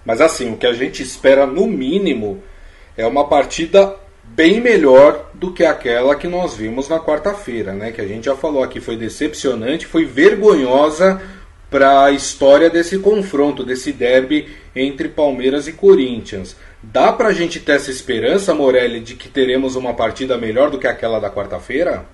mas 0.04 0.20
assim, 0.20 0.52
o 0.52 0.56
que 0.56 0.66
a 0.66 0.72
gente 0.72 1.02
espera 1.02 1.46
no 1.46 1.66
mínimo 1.66 2.42
é 2.96 3.06
uma 3.06 3.28
partida 3.28 3.96
bem 4.34 4.60
melhor 4.60 5.30
do 5.34 5.52
que 5.52 5.64
aquela 5.64 6.14
que 6.14 6.28
nós 6.28 6.56
vimos 6.56 6.88
na 6.88 7.00
quarta-feira, 7.00 7.72
né? 7.72 7.92
Que 7.92 8.00
a 8.00 8.06
gente 8.06 8.26
já 8.26 8.36
falou 8.36 8.62
aqui, 8.62 8.80
foi 8.80 8.96
decepcionante, 8.96 9.86
foi 9.86 10.04
vergonhosa 10.04 11.20
para 11.70 12.04
a 12.04 12.10
história 12.10 12.68
desse 12.68 12.98
confronto, 12.98 13.64
desse 13.64 13.92
derby 13.92 14.48
entre 14.74 15.08
Palmeiras 15.08 15.68
e 15.68 15.72
Corinthians. 15.72 16.56
Dá 16.82 17.12
para 17.12 17.28
a 17.28 17.32
gente 17.32 17.60
ter 17.60 17.72
essa 17.72 17.90
esperança, 17.90 18.54
Morelli, 18.54 19.00
de 19.00 19.14
que 19.14 19.28
teremos 19.28 19.76
uma 19.76 19.94
partida 19.94 20.36
melhor 20.36 20.70
do 20.70 20.78
que 20.78 20.86
aquela 20.86 21.20
da 21.20 21.30
quarta-feira? 21.30 22.06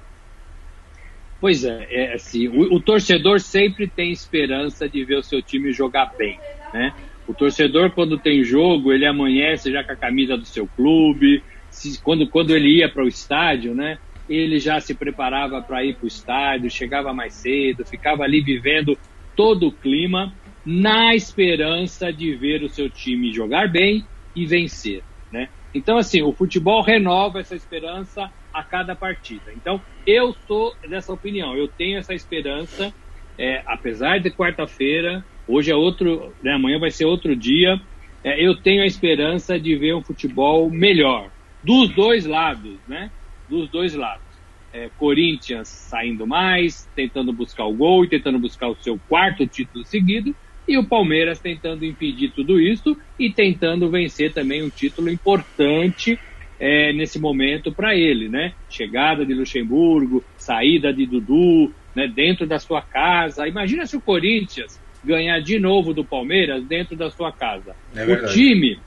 Pois 1.40 1.64
é, 1.64 1.87
é 1.90 2.14
assim, 2.14 2.49
o, 2.49 2.75
o, 2.75 2.80
torcedor 2.80 3.40
sempre 3.40 3.87
tem 3.87 4.11
esperança 4.11 4.88
de 4.88 5.04
ver 5.04 5.18
o 5.18 5.23
seu 5.23 5.42
time 5.42 5.70
jogar 5.73 6.14
bem, 6.16 6.38
né? 6.73 6.94
O 7.28 7.35
torcedor, 7.35 7.90
quando 7.90 8.18
tem 8.18 8.42
jogo, 8.42 8.92
ele 8.92 9.04
amanhece 9.04 9.70
já 9.70 9.82
com 9.85 9.92
a 9.92 9.96
camisa 9.96 10.37
do 10.37 10.46
seu 10.46 10.66
clube. 10.76 11.42
Se, 11.76 12.00
quando, 12.02 12.26
quando 12.30 12.56
ele 12.56 12.78
ia 12.78 12.88
para 12.88 13.04
o 13.04 13.09
estádio, 13.09 13.75
né? 13.75 13.99
Ele 14.26 14.59
já 14.59 14.80
se 14.80 14.95
preparava 14.95 15.62
para 15.62 15.85
ir 15.85 15.97
para 15.97 16.04
o 16.04 16.09
estádio, 16.09 16.71
chegava 16.71 17.12
mais 17.12 17.35
cedo, 17.35 17.85
ficava 17.85 18.25
ali 18.25 18.40
vivendo 18.40 18.99
todo 19.37 19.68
o 19.68 19.73
clima, 19.73 20.33
na 20.64 21.14
esperança 21.14 22.11
de 22.11 22.35
ver 22.35 22.62
o 22.62 22.68
seu 22.68 22.90
time 22.90 23.30
jogar 23.30 23.71
bem 23.71 24.09
e 24.35 24.47
vencer, 24.47 25.04
né? 25.30 25.50
Então, 25.73 25.99
assim, 25.99 26.23
o 26.23 26.33
futebol 26.33 26.83
renova 26.83 27.40
essa 27.40 27.54
esperança 27.54 28.33
a 28.52 28.64
cada 28.64 28.97
partida. 28.97 29.52
Então, 29.54 29.80
eu 30.06 30.33
sou 30.47 30.73
dessa 30.88 31.12
opinião, 31.12 31.54
eu 31.54 31.68
tenho 31.68 31.99
essa 31.99 32.14
esperança, 32.14 32.92
é, 33.38 33.62
apesar 33.66 34.18
de 34.18 34.30
quarta-feira, 34.30 35.23
hoje 35.47 35.71
é 35.71 35.76
outro, 35.76 36.35
né, 36.42 36.54
amanhã 36.54 36.78
vai 36.78 36.90
ser 36.90 37.04
outro 37.04 37.37
dia, 37.37 37.78
é, 38.25 38.42
eu 38.42 38.61
tenho 38.62 38.83
a 38.83 38.87
esperança 38.87 39.61
de 39.61 39.76
ver 39.76 39.95
um 39.95 40.02
futebol 40.02 40.71
melhor, 40.71 41.30
dos 41.66 41.92
dois 41.96 42.25
lados, 42.25 42.78
né? 42.87 43.11
Dos 43.50 43.68
dois 43.68 43.92
lados. 43.92 44.25
É, 44.73 44.88
Corinthians 44.96 45.68
saindo 45.68 46.26
mais, 46.26 46.88
tentando 46.94 47.32
buscar 47.32 47.64
o 47.64 47.75
gol 47.75 48.04
e 48.04 48.08
tentando 48.08 48.38
buscar 48.38 48.68
o 48.68 48.76
seu 48.76 48.99
quarto 49.08 49.44
título 49.46 49.85
seguido, 49.85 50.35
e 50.68 50.78
o 50.78 50.87
Palmeiras 50.87 51.40
tentando 51.40 51.85
impedir 51.85 52.30
tudo 52.30 52.61
isso 52.61 52.96
e 53.18 53.30
tentando 53.30 53.90
vencer 53.90 54.32
também 54.32 54.62
um 54.62 54.70
título 54.70 55.11
importante 55.11 56.18
é, 56.58 56.92
nesse 56.92 57.18
momento 57.18 57.73
para 57.73 57.96
ele, 57.96 58.28
né? 58.28 58.52
Chegada 58.68 59.26
de 59.26 59.35
Luxemburgo, 59.35 60.25
saída 60.37 60.92
de 60.92 61.04
Dudu, 61.04 61.73
né? 61.94 62.06
dentro 62.06 62.46
da 62.46 62.58
sua 62.58 62.80
casa. 62.80 63.46
Imagina 63.46 63.87
se 63.87 63.96
o 63.96 64.00
Corinthians 64.00 64.80
ganhar 65.04 65.40
de 65.40 65.58
novo 65.58 65.92
do 65.92 66.04
Palmeiras 66.04 66.64
dentro 66.64 66.96
da 66.96 67.11
sua 67.11 67.32
casa. 67.32 67.75
É 67.94 68.04
o 68.04 68.26
time, 68.26 68.78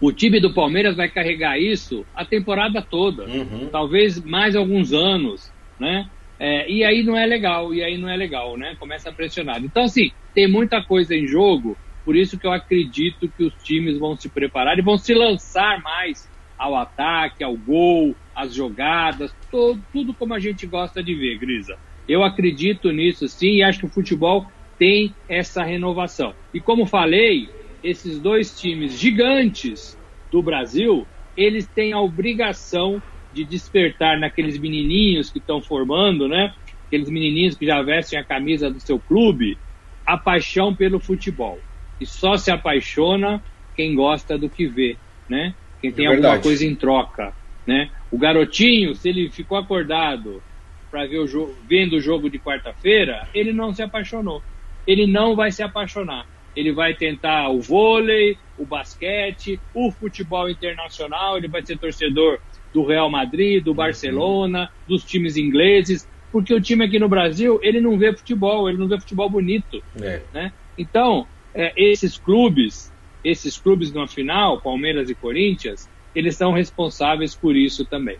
o 0.00 0.12
time 0.12 0.40
do 0.40 0.54
Palmeiras 0.54 0.96
vai 0.96 1.08
carregar 1.08 1.58
isso 1.58 2.06
a 2.14 2.24
temporada 2.24 2.80
toda, 2.80 3.24
uhum. 3.26 3.68
talvez 3.70 4.22
mais 4.24 4.56
alguns 4.56 4.92
anos, 4.92 5.52
né? 5.78 6.08
É, 6.38 6.70
e 6.70 6.82
aí 6.82 7.02
não 7.02 7.16
é 7.16 7.26
legal, 7.26 7.74
e 7.74 7.84
aí 7.84 7.98
não 7.98 8.08
é 8.08 8.16
legal, 8.16 8.56
né? 8.56 8.74
Começa 8.80 9.10
a 9.10 9.12
pressionar. 9.12 9.62
Então, 9.62 9.82
assim, 9.82 10.10
tem 10.34 10.48
muita 10.48 10.82
coisa 10.82 11.14
em 11.14 11.26
jogo, 11.26 11.76
por 12.02 12.16
isso 12.16 12.38
que 12.38 12.46
eu 12.46 12.52
acredito 12.52 13.28
que 13.28 13.44
os 13.44 13.52
times 13.62 13.98
vão 13.98 14.16
se 14.16 14.28
preparar 14.30 14.78
e 14.78 14.82
vão 14.82 14.96
se 14.96 15.12
lançar 15.12 15.82
mais 15.82 16.30
ao 16.56 16.76
ataque, 16.76 17.44
ao 17.44 17.54
gol, 17.56 18.14
às 18.34 18.54
jogadas, 18.54 19.34
todo, 19.50 19.82
tudo 19.92 20.14
como 20.14 20.32
a 20.32 20.38
gente 20.38 20.66
gosta 20.66 21.02
de 21.02 21.14
ver, 21.14 21.38
Grisa. 21.38 21.78
Eu 22.08 22.22
acredito 22.22 22.90
nisso 22.90 23.28
sim 23.28 23.56
e 23.56 23.62
acho 23.62 23.80
que 23.80 23.86
o 23.86 23.90
futebol 23.90 24.46
tem 24.78 25.14
essa 25.28 25.62
renovação. 25.62 26.34
E 26.54 26.60
como 26.60 26.86
falei, 26.86 27.50
esses 27.82 28.18
dois 28.20 28.58
times 28.58 28.98
gigantes 28.98 29.98
do 30.30 30.42
Brasil, 30.42 31.06
eles 31.36 31.66
têm 31.66 31.92
a 31.92 32.00
obrigação 32.00 33.02
de 33.32 33.44
despertar 33.44 34.18
naqueles 34.18 34.58
menininhos 34.58 35.30
que 35.30 35.38
estão 35.38 35.60
formando, 35.62 36.28
né? 36.28 36.52
Aqueles 36.86 37.08
menininhos 37.08 37.56
que 37.56 37.66
já 37.66 37.80
vestem 37.82 38.18
a 38.18 38.24
camisa 38.24 38.70
do 38.70 38.80
seu 38.80 38.98
clube, 38.98 39.56
a 40.04 40.16
paixão 40.16 40.74
pelo 40.74 40.98
futebol. 40.98 41.58
E 42.00 42.06
só 42.06 42.36
se 42.36 42.50
apaixona 42.50 43.42
quem 43.76 43.94
gosta 43.94 44.36
do 44.36 44.48
que 44.50 44.66
vê, 44.66 44.96
né? 45.28 45.54
quem 45.80 45.90
tem 45.90 46.06
é 46.06 46.08
alguma 46.08 46.38
coisa 46.38 46.64
em 46.66 46.74
troca, 46.74 47.32
né? 47.66 47.90
O 48.10 48.18
garotinho, 48.18 48.94
se 48.94 49.08
ele 49.08 49.30
ficou 49.30 49.56
acordado 49.56 50.42
para 50.90 51.06
ver 51.06 51.18
o 51.18 51.26
jogo, 51.26 51.56
vendo 51.66 51.96
o 51.96 52.00
jogo 52.00 52.28
de 52.28 52.38
quarta-feira, 52.38 53.28
ele 53.32 53.52
não 53.52 53.72
se 53.72 53.82
apaixonou. 53.82 54.42
Ele 54.86 55.06
não 55.06 55.34
vai 55.34 55.50
se 55.50 55.62
apaixonar. 55.62 56.26
Ele 56.54 56.72
vai 56.72 56.94
tentar 56.94 57.48
o 57.48 57.60
vôlei, 57.60 58.36
o 58.58 58.66
basquete, 58.66 59.60
o 59.74 59.90
futebol 59.90 60.48
internacional, 60.48 61.36
ele 61.36 61.48
vai 61.48 61.64
ser 61.64 61.78
torcedor 61.78 62.38
do 62.72 62.84
Real 62.84 63.10
Madrid, 63.10 63.62
do 63.62 63.74
Barcelona, 63.74 64.70
dos 64.86 65.04
times 65.04 65.36
ingleses, 65.36 66.08
porque 66.30 66.54
o 66.54 66.60
time 66.60 66.84
aqui 66.84 66.98
no 66.98 67.08
Brasil, 67.08 67.58
ele 67.62 67.80
não 67.80 67.98
vê 67.98 68.12
futebol, 68.14 68.68
ele 68.68 68.78
não 68.78 68.88
vê 68.88 68.98
futebol 68.98 69.28
bonito, 69.28 69.82
é. 70.00 70.22
né? 70.32 70.52
Então, 70.78 71.26
é, 71.54 71.72
esses 71.76 72.16
clubes, 72.16 72.92
esses 73.24 73.58
clubes 73.58 73.92
na 73.92 74.06
final, 74.06 74.60
Palmeiras 74.60 75.10
e 75.10 75.14
Corinthians, 75.14 75.88
eles 76.14 76.36
são 76.36 76.52
responsáveis 76.52 77.34
por 77.34 77.56
isso 77.56 77.84
também. 77.84 78.18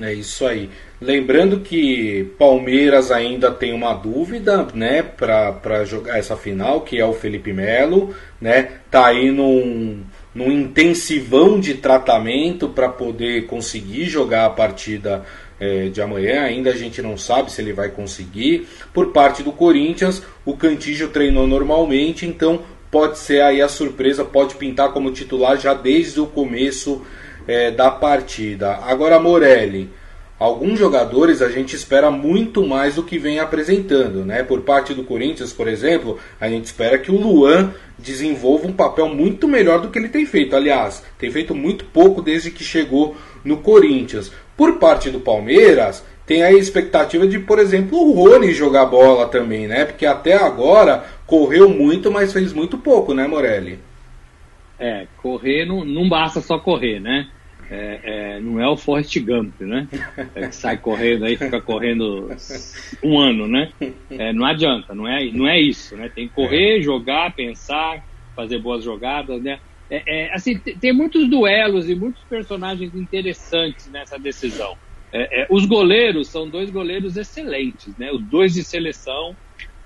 É 0.00 0.12
isso 0.12 0.46
aí. 0.46 0.70
Lembrando 1.00 1.60
que 1.60 2.32
Palmeiras 2.38 3.10
ainda 3.10 3.50
tem 3.50 3.74
uma 3.74 3.92
dúvida, 3.92 4.66
né, 4.74 5.02
para 5.02 5.84
jogar 5.84 6.18
essa 6.18 6.34
final, 6.34 6.80
que 6.80 6.98
é 6.98 7.04
o 7.04 7.12
Felipe 7.12 7.52
Melo, 7.52 8.14
né? 8.40 8.70
Tá 8.90 9.06
aí 9.06 9.30
num, 9.30 10.02
num 10.34 10.50
intensivão 10.50 11.60
de 11.60 11.74
tratamento 11.74 12.68
para 12.68 12.88
poder 12.88 13.46
conseguir 13.46 14.06
jogar 14.06 14.46
a 14.46 14.50
partida 14.50 15.24
é, 15.60 15.88
de 15.88 16.00
amanhã. 16.00 16.42
Ainda 16.42 16.70
a 16.70 16.76
gente 16.76 17.02
não 17.02 17.18
sabe 17.18 17.52
se 17.52 17.60
ele 17.60 17.74
vai 17.74 17.90
conseguir. 17.90 18.66
Por 18.94 19.12
parte 19.12 19.42
do 19.42 19.52
Corinthians, 19.52 20.22
o 20.44 20.56
Cantígio 20.56 21.08
treinou 21.08 21.46
normalmente, 21.46 22.24
então 22.24 22.62
pode 22.90 23.18
ser 23.18 23.42
aí 23.42 23.60
a 23.60 23.68
surpresa, 23.68 24.24
pode 24.24 24.54
pintar 24.54 24.92
como 24.92 25.12
titular 25.12 25.58
já 25.58 25.74
desde 25.74 26.20
o 26.20 26.26
começo 26.26 27.02
é, 27.46 27.70
da 27.70 27.90
partida. 27.90 28.78
Agora, 28.82 29.18
Morelli, 29.18 29.90
alguns 30.38 30.78
jogadores 30.78 31.40
a 31.40 31.48
gente 31.48 31.76
espera 31.76 32.10
muito 32.10 32.66
mais 32.66 32.96
do 32.96 33.02
que 33.02 33.18
vem 33.18 33.38
apresentando, 33.38 34.24
né? 34.24 34.42
Por 34.42 34.62
parte 34.62 34.92
do 34.92 35.04
Corinthians, 35.04 35.52
por 35.52 35.68
exemplo, 35.68 36.18
a 36.40 36.48
gente 36.48 36.64
espera 36.64 36.98
que 36.98 37.10
o 37.10 37.20
Luan 37.20 37.72
desenvolva 37.98 38.66
um 38.66 38.72
papel 38.72 39.08
muito 39.08 39.46
melhor 39.46 39.80
do 39.80 39.88
que 39.88 39.98
ele 39.98 40.08
tem 40.08 40.26
feito. 40.26 40.56
Aliás, 40.56 41.02
tem 41.18 41.30
feito 41.30 41.54
muito 41.54 41.84
pouco 41.84 42.20
desde 42.20 42.50
que 42.50 42.64
chegou 42.64 43.16
no 43.44 43.58
Corinthians. 43.58 44.32
Por 44.56 44.78
parte 44.78 45.10
do 45.10 45.20
Palmeiras, 45.20 46.04
tem 46.26 46.42
a 46.42 46.52
expectativa 46.52 47.26
de, 47.26 47.38
por 47.38 47.58
exemplo, 47.58 47.98
o 47.98 48.12
Rony 48.12 48.52
jogar 48.52 48.86
bola 48.86 49.26
também, 49.26 49.66
né? 49.66 49.84
Porque 49.84 50.06
até 50.06 50.34
agora 50.34 51.04
correu 51.26 51.68
muito, 51.68 52.10
mas 52.10 52.32
fez 52.32 52.52
muito 52.52 52.78
pouco, 52.78 53.14
né, 53.14 53.26
Morelli? 53.26 53.78
É, 54.82 55.06
correr 55.16 55.64
não, 55.64 55.84
não 55.84 56.08
basta 56.08 56.40
só 56.40 56.58
correr, 56.58 56.98
né? 56.98 57.28
É, 57.70 58.00
é, 58.02 58.40
não 58.40 58.60
é 58.60 58.68
o 58.68 58.76
Forrest 58.76 59.16
Gump, 59.20 59.60
né? 59.60 59.88
É 60.34 60.48
que 60.48 60.56
sai 60.56 60.76
correndo 60.76 61.24
aí, 61.24 61.36
fica 61.36 61.60
correndo 61.60 62.28
um 63.02 63.18
ano, 63.18 63.46
né? 63.46 63.72
É, 64.10 64.32
não 64.32 64.44
adianta, 64.44 64.92
não 64.94 65.06
é, 65.06 65.24
não 65.30 65.48
é 65.48 65.60
isso, 65.60 65.96
né? 65.96 66.10
Tem 66.14 66.26
que 66.26 66.34
correr, 66.34 66.80
é. 66.80 66.82
jogar, 66.82 67.32
pensar, 67.32 68.04
fazer 68.34 68.58
boas 68.58 68.82
jogadas, 68.84 69.40
né? 69.40 69.58
É, 69.88 70.34
assim, 70.34 70.58
tem 70.58 70.92
muitos 70.92 71.28
duelos 71.30 71.88
e 71.88 71.94
muitos 71.94 72.22
personagens 72.24 72.94
interessantes 72.94 73.90
nessa 73.90 74.18
decisão. 74.18 74.74
Os 75.50 75.66
goleiros 75.66 76.28
são 76.28 76.48
dois 76.48 76.70
goleiros 76.70 77.16
excelentes, 77.16 77.96
né? 77.98 78.10
Os 78.10 78.22
dois 78.22 78.54
de 78.54 78.64
seleção. 78.64 79.36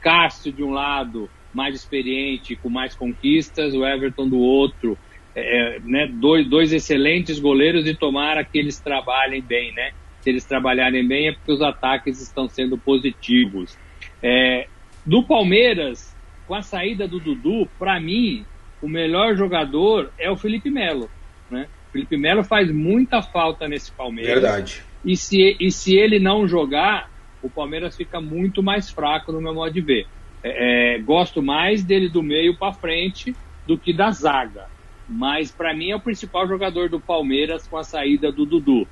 Cássio 0.01 0.53
de 0.53 0.63
um 0.63 0.71
lado, 0.71 1.29
mais 1.57 1.75
experiente, 1.75 2.55
com 2.55 2.69
mais 2.69 2.95
conquistas, 2.95 3.75
o 3.75 3.85
Everton 3.85 4.29
do 4.29 4.39
outro, 4.39 4.97
é, 5.35 5.77
é, 5.77 5.81
né? 5.81 6.07
Dois, 6.07 6.47
dois 6.47 6.73
excelentes 6.73 7.39
goleiros 7.41 7.87
e 7.87 7.95
tomara 7.95 8.45
que 8.45 8.59
eles 8.59 8.79
trabalhem 8.79 9.43
bem, 9.43 9.73
né? 9.73 9.93
Se 10.21 10.31
eles 10.31 10.45
trabalharem 10.45 11.07
bem 11.07 11.29
é 11.29 11.33
porque 11.33 11.53
os 11.53 11.63
ataques 11.63 12.21
estão 12.21 12.49
sendo 12.49 12.77
positivos. 12.77 13.77
É, 14.23 14.67
do 15.05 15.23
Palmeiras, 15.23 16.15
com 16.47 16.55
a 16.55 16.63
saída 16.63 17.09
do 17.09 17.19
Dudu, 17.19 17.69
para 17.79 17.99
mim, 17.99 18.45
o 18.83 18.89
melhor 18.89 19.35
jogador 19.37 20.13
é 20.19 20.31
o 20.31 20.37
Felipe 20.37 20.71
Melo, 20.71 21.11
né? 21.51 21.69
O 21.89 21.93
Felipe 21.93 22.17
Melo 22.17 22.45
faz 22.45 22.71
muita 22.71 23.23
falta 23.23 23.67
nesse 23.67 23.91
Palmeiras. 23.93 24.35
Verdade. 24.35 24.83
E 25.05 25.17
se, 25.17 25.57
e 25.59 25.71
se 25.71 25.97
ele 25.97 26.19
não 26.19 26.47
jogar, 26.47 27.11
o 27.43 27.49
Palmeiras 27.49 27.97
fica 27.97 28.21
muito 28.21 28.63
mais 28.63 28.91
fraco 28.91 29.33
no 29.33 29.41
meu 29.41 29.55
modo 29.55 29.73
de 29.73 29.81
ver. 29.81 30.07
É, 30.43 30.97
é 30.97 30.99
gosto 30.99 31.43
mais 31.43 31.85
dele 31.85 32.09
do 32.09 32.23
meio 32.23 32.57
para 32.57 32.73
frente 32.73 33.35
do 33.67 33.77
que 33.77 33.93
da 33.93 34.11
zaga. 34.11 34.67
Mas 35.09 35.51
para 35.51 35.75
mim 35.75 35.91
é 35.91 35.97
o 35.97 36.01
principal 36.01 36.47
jogador 36.49 36.89
do 36.89 37.01
Palmeiras 37.01 37.67
com 37.67 37.77
a 37.77 37.85
saída 37.85 38.33
do 38.33 38.45
Dudu. 38.45 38.87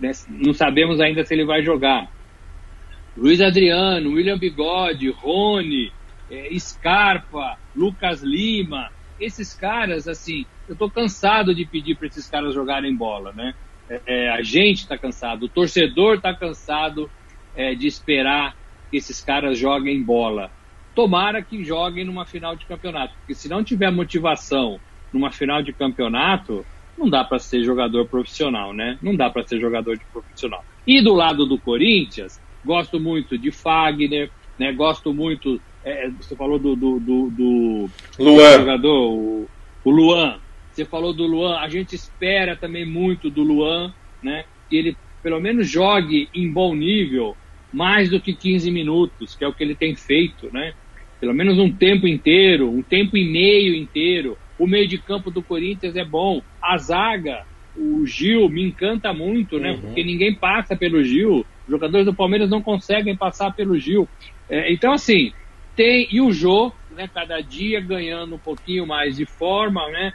Né? 0.00 0.12
Não 0.28 0.52
sabemos 0.52 1.00
ainda 1.00 1.24
se 1.24 1.34
ele 1.34 1.44
vai 1.44 1.62
jogar. 1.62 2.10
Luiz 3.16 3.40
Adriano, 3.40 4.10
William 4.12 4.38
Bigode, 4.38 5.10
Rony, 5.10 5.92
é, 6.30 6.48
Scarpa, 6.58 7.58
Lucas 7.76 8.22
Lima, 8.22 8.90
esses 9.20 9.54
caras, 9.54 10.08
assim, 10.08 10.46
eu 10.68 10.74
tô 10.74 10.90
cansado 10.90 11.54
de 11.54 11.64
pedir 11.64 11.94
para 11.96 12.06
esses 12.06 12.28
caras 12.28 12.54
jogarem 12.54 12.94
bola, 12.94 13.32
né? 13.32 13.54
É, 13.88 14.00
é, 14.06 14.30
a 14.30 14.42
gente 14.42 14.78
está 14.78 14.96
cansado, 14.96 15.44
o 15.44 15.48
torcedor 15.48 16.16
está 16.16 16.34
cansado 16.34 17.10
é, 17.54 17.74
de 17.74 17.86
esperar 17.86 18.56
que 18.90 18.96
esses 18.96 19.20
caras 19.20 19.58
joguem 19.58 20.02
bola. 20.02 20.50
Tomara 20.94 21.42
que 21.42 21.64
joguem 21.64 22.04
numa 22.04 22.26
final 22.26 22.54
de 22.54 22.66
campeonato, 22.66 23.14
porque 23.18 23.34
se 23.34 23.48
não 23.48 23.64
tiver 23.64 23.90
motivação 23.90 24.80
numa 25.12 25.30
final 25.30 25.62
de 25.62 25.72
campeonato, 25.72 26.64
não 26.96 27.08
dá 27.08 27.24
para 27.24 27.38
ser 27.38 27.64
jogador 27.64 28.06
profissional, 28.06 28.72
né? 28.72 28.98
Não 29.02 29.16
dá 29.16 29.30
para 29.30 29.46
ser 29.46 29.60
jogador 29.60 29.96
de 29.96 30.04
profissional. 30.06 30.64
E 30.86 31.02
do 31.02 31.14
lado 31.14 31.46
do 31.46 31.58
Corinthians, 31.58 32.40
gosto 32.64 33.00
muito 33.00 33.38
de 33.38 33.50
Fagner, 33.50 34.30
né? 34.58 34.72
Gosto 34.72 35.12
muito. 35.12 35.60
É, 35.84 36.08
você 36.10 36.36
falou 36.36 36.58
do, 36.58 36.76
do, 36.76 37.00
do, 37.00 37.30
do 37.30 37.90
Luan. 38.18 38.58
jogador, 38.58 39.10
o, 39.10 39.48
o 39.84 39.90
Luan. 39.90 40.38
Você 40.70 40.84
falou 40.84 41.12
do 41.12 41.26
Luan, 41.26 41.58
a 41.58 41.68
gente 41.68 41.94
espera 41.94 42.56
também 42.56 42.86
muito 42.86 43.28
do 43.28 43.42
Luan, 43.42 43.92
né? 44.22 44.44
Que 44.68 44.76
ele 44.76 44.96
pelo 45.22 45.40
menos 45.40 45.68
jogue 45.68 46.28
em 46.34 46.50
bom 46.50 46.74
nível 46.74 47.36
mais 47.72 48.10
do 48.10 48.20
que 48.20 48.34
15 48.34 48.70
minutos, 48.70 49.34
que 49.34 49.44
é 49.44 49.48
o 49.48 49.52
que 49.52 49.62
ele 49.62 49.74
tem 49.74 49.94
feito, 49.94 50.52
né? 50.52 50.74
Pelo 51.22 51.32
menos 51.32 51.56
um 51.56 51.72
tempo 51.72 52.08
inteiro, 52.08 52.68
um 52.68 52.82
tempo 52.82 53.16
e 53.16 53.24
meio 53.24 53.76
inteiro. 53.76 54.36
O 54.58 54.66
meio 54.66 54.88
de 54.88 54.98
campo 54.98 55.30
do 55.30 55.40
Corinthians 55.40 55.94
é 55.94 56.04
bom. 56.04 56.42
A 56.60 56.76
zaga, 56.76 57.44
o 57.76 58.04
Gil 58.04 58.48
me 58.48 58.64
encanta 58.64 59.12
muito, 59.12 59.60
né? 59.60 59.70
Uhum. 59.70 59.80
Porque 59.82 60.02
ninguém 60.02 60.34
passa 60.34 60.74
pelo 60.74 61.00
Gil. 61.04 61.46
Os 61.64 61.70
jogadores 61.70 62.04
do 62.04 62.12
Palmeiras 62.12 62.50
não 62.50 62.60
conseguem 62.60 63.16
passar 63.16 63.54
pelo 63.54 63.78
Gil. 63.78 64.08
É, 64.50 64.72
então, 64.72 64.92
assim, 64.92 65.32
tem. 65.76 66.08
E 66.10 66.20
o 66.20 66.32
Jô, 66.32 66.72
né? 66.90 67.08
Cada 67.14 67.40
dia 67.40 67.80
ganhando 67.80 68.34
um 68.34 68.40
pouquinho 68.40 68.84
mais 68.84 69.16
de 69.16 69.24
forma, 69.24 69.88
né? 69.90 70.12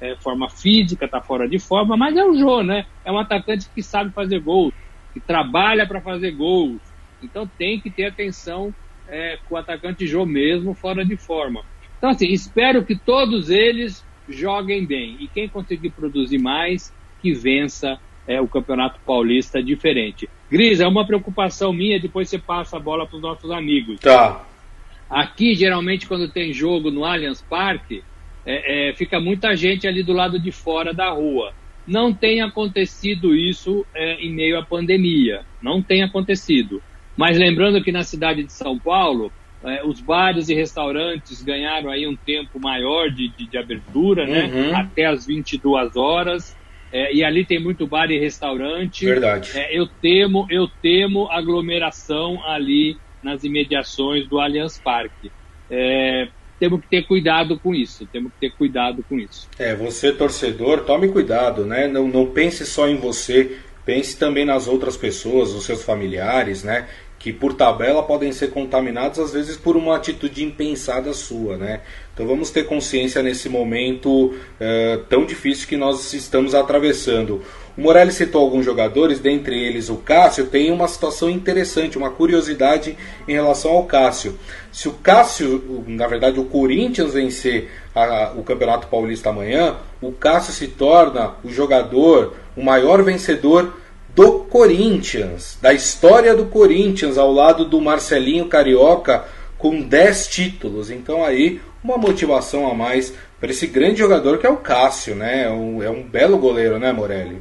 é, 0.00 0.16
forma 0.16 0.48
física, 0.48 1.04
está 1.04 1.20
fora 1.20 1.48
de 1.48 1.58
forma, 1.58 1.96
mas 1.96 2.16
é 2.16 2.24
o 2.24 2.34
Jô, 2.36 2.62
né? 2.62 2.86
É 3.04 3.12
um 3.12 3.18
atacante 3.18 3.68
que 3.74 3.82
sabe 3.82 4.12
fazer 4.12 4.40
gols, 4.40 4.72
que 5.12 5.20
trabalha 5.20 5.86
para 5.86 6.00
fazer 6.00 6.32
gols. 6.32 6.80
Então 7.22 7.46
tem 7.58 7.80
que 7.80 7.90
ter 7.90 8.06
atenção 8.06 8.72
é, 9.08 9.38
com 9.48 9.54
o 9.54 9.58
atacante 9.58 10.06
Jô 10.06 10.24
mesmo 10.26 10.74
fora 10.74 11.04
de 11.04 11.16
forma. 11.16 11.64
Então, 11.96 12.10
assim, 12.10 12.28
espero 12.28 12.84
que 12.84 12.96
todos 12.96 13.50
eles 13.50 14.04
joguem 14.28 14.86
bem. 14.86 15.16
E 15.20 15.26
quem 15.26 15.48
conseguir 15.48 15.90
produzir 15.90 16.38
mais, 16.38 16.94
que 17.20 17.32
vença 17.32 17.98
é, 18.26 18.40
o 18.40 18.46
Campeonato 18.46 19.00
Paulista 19.04 19.62
diferente. 19.62 20.28
Gris, 20.50 20.80
é 20.80 20.86
uma 20.86 21.06
preocupação 21.06 21.72
minha, 21.72 21.98
depois 21.98 22.28
você 22.28 22.38
passa 22.38 22.76
a 22.76 22.80
bola 22.80 23.06
para 23.06 23.16
os 23.16 23.22
nossos 23.22 23.50
amigos. 23.50 23.98
Tá. 24.00 24.46
Aqui, 25.08 25.54
geralmente, 25.54 26.06
quando 26.06 26.28
tem 26.28 26.52
jogo 26.52 26.90
no 26.90 27.04
Allianz 27.04 27.40
Parque, 27.40 28.04
é, 28.44 28.90
é, 28.90 28.94
fica 28.94 29.18
muita 29.18 29.56
gente 29.56 29.88
ali 29.88 30.02
do 30.02 30.12
lado 30.12 30.38
de 30.38 30.52
fora 30.52 30.92
da 30.92 31.10
rua. 31.10 31.52
Não 31.86 32.12
tem 32.12 32.42
acontecido 32.42 33.34
isso 33.34 33.84
é, 33.94 34.14
em 34.16 34.30
meio 34.30 34.58
à 34.58 34.62
pandemia, 34.62 35.42
não 35.62 35.82
tem 35.82 36.02
acontecido. 36.02 36.82
Mas 37.18 37.36
lembrando 37.36 37.82
que 37.82 37.90
na 37.90 38.04
cidade 38.04 38.44
de 38.44 38.52
São 38.52 38.78
Paulo, 38.78 39.32
é, 39.64 39.84
os 39.84 40.00
bares 40.00 40.48
e 40.48 40.54
restaurantes 40.54 41.42
ganharam 41.42 41.90
aí 41.90 42.06
um 42.06 42.14
tempo 42.14 42.60
maior 42.60 43.10
de, 43.10 43.28
de, 43.30 43.48
de 43.48 43.58
abertura, 43.58 44.24
né? 44.24 44.44
Uhum. 44.46 44.76
Até 44.76 45.06
as 45.06 45.26
22 45.26 45.96
horas. 45.96 46.56
É, 46.92 47.12
e 47.12 47.24
ali 47.24 47.44
tem 47.44 47.60
muito 47.60 47.88
bar 47.88 48.08
e 48.12 48.18
restaurante. 48.20 49.04
Verdade. 49.04 49.50
É, 49.58 49.76
eu 49.76 49.88
temo, 50.00 50.46
eu 50.48 50.68
temo 50.80 51.28
aglomeração 51.28 52.40
ali 52.46 52.96
nas 53.20 53.42
imediações 53.42 54.28
do 54.28 54.38
Allianz 54.38 54.78
Parque. 54.78 55.32
Temos 56.58 56.80
que 56.80 56.88
ter 56.88 57.02
cuidado 57.02 57.58
com 57.58 57.74
isso, 57.74 58.06
temos 58.06 58.32
que 58.32 58.48
ter 58.48 58.56
cuidado 58.56 59.04
com 59.08 59.18
isso. 59.18 59.48
É, 59.58 59.74
você 59.74 60.12
torcedor, 60.12 60.84
tome 60.84 61.08
cuidado, 61.08 61.64
né? 61.64 61.86
Não, 61.86 62.08
não 62.08 62.26
pense 62.26 62.66
só 62.66 62.88
em 62.88 62.96
você, 62.96 63.58
pense 63.84 64.18
também 64.18 64.44
nas 64.44 64.66
outras 64.66 64.96
pessoas, 64.96 65.52
os 65.52 65.64
seus 65.64 65.84
familiares, 65.84 66.64
né? 66.64 66.88
Que 67.18 67.32
por 67.32 67.54
tabela 67.54 68.02
podem 68.02 68.30
ser 68.30 68.50
contaminados 68.50 69.18
às 69.18 69.32
vezes 69.32 69.56
por 69.56 69.76
uma 69.76 69.96
atitude 69.96 70.44
impensada 70.44 71.12
sua, 71.12 71.56
né? 71.56 71.80
Então 72.14 72.26
vamos 72.26 72.50
ter 72.50 72.64
consciência 72.64 73.22
nesse 73.22 73.48
momento 73.48 74.34
uh, 74.34 74.98
tão 75.08 75.24
difícil 75.24 75.68
que 75.68 75.76
nós 75.76 76.12
estamos 76.12 76.54
atravessando. 76.54 77.42
O 77.76 77.80
Morelli 77.80 78.10
citou 78.10 78.42
alguns 78.42 78.64
jogadores, 78.64 79.20
dentre 79.20 79.56
eles 79.56 79.88
o 79.88 79.98
Cássio, 79.98 80.46
tem 80.46 80.72
uma 80.72 80.88
situação 80.88 81.30
interessante, 81.30 81.96
uma 81.96 82.10
curiosidade 82.10 82.98
em 83.28 83.32
relação 83.32 83.70
ao 83.70 83.84
Cássio. 83.84 84.36
Se 84.72 84.88
o 84.88 84.94
Cássio, 84.94 85.84
na 85.86 86.08
verdade 86.08 86.40
o 86.40 86.44
Corinthians 86.44 87.14
vencer 87.14 87.70
a, 87.94 88.32
o 88.36 88.42
Campeonato 88.42 88.88
Paulista 88.88 89.30
amanhã, 89.30 89.76
o 90.02 90.10
Cássio 90.10 90.52
se 90.52 90.66
torna 90.66 91.34
o 91.44 91.50
jogador, 91.50 92.34
o 92.56 92.64
maior 92.64 93.00
vencedor 93.04 93.72
do 94.18 94.40
Corinthians, 94.40 95.56
da 95.62 95.72
história 95.72 96.34
do 96.34 96.46
Corinthians, 96.46 97.16
ao 97.16 97.32
lado 97.32 97.64
do 97.64 97.80
Marcelinho 97.80 98.48
Carioca, 98.48 99.24
com 99.56 99.80
10 99.80 100.26
títulos. 100.26 100.90
Então 100.90 101.24
aí 101.24 101.60
uma 101.84 101.96
motivação 101.96 102.68
a 102.68 102.74
mais 102.74 103.16
para 103.38 103.50
esse 103.50 103.68
grande 103.68 104.00
jogador 104.00 104.38
que 104.38 104.46
é 104.46 104.50
o 104.50 104.56
Cássio, 104.56 105.14
né? 105.14 105.44
É 105.44 105.50
um, 105.50 105.80
é 105.80 105.88
um 105.88 106.02
belo 106.02 106.36
goleiro, 106.36 106.80
né, 106.80 106.92
Morelli? 106.92 107.40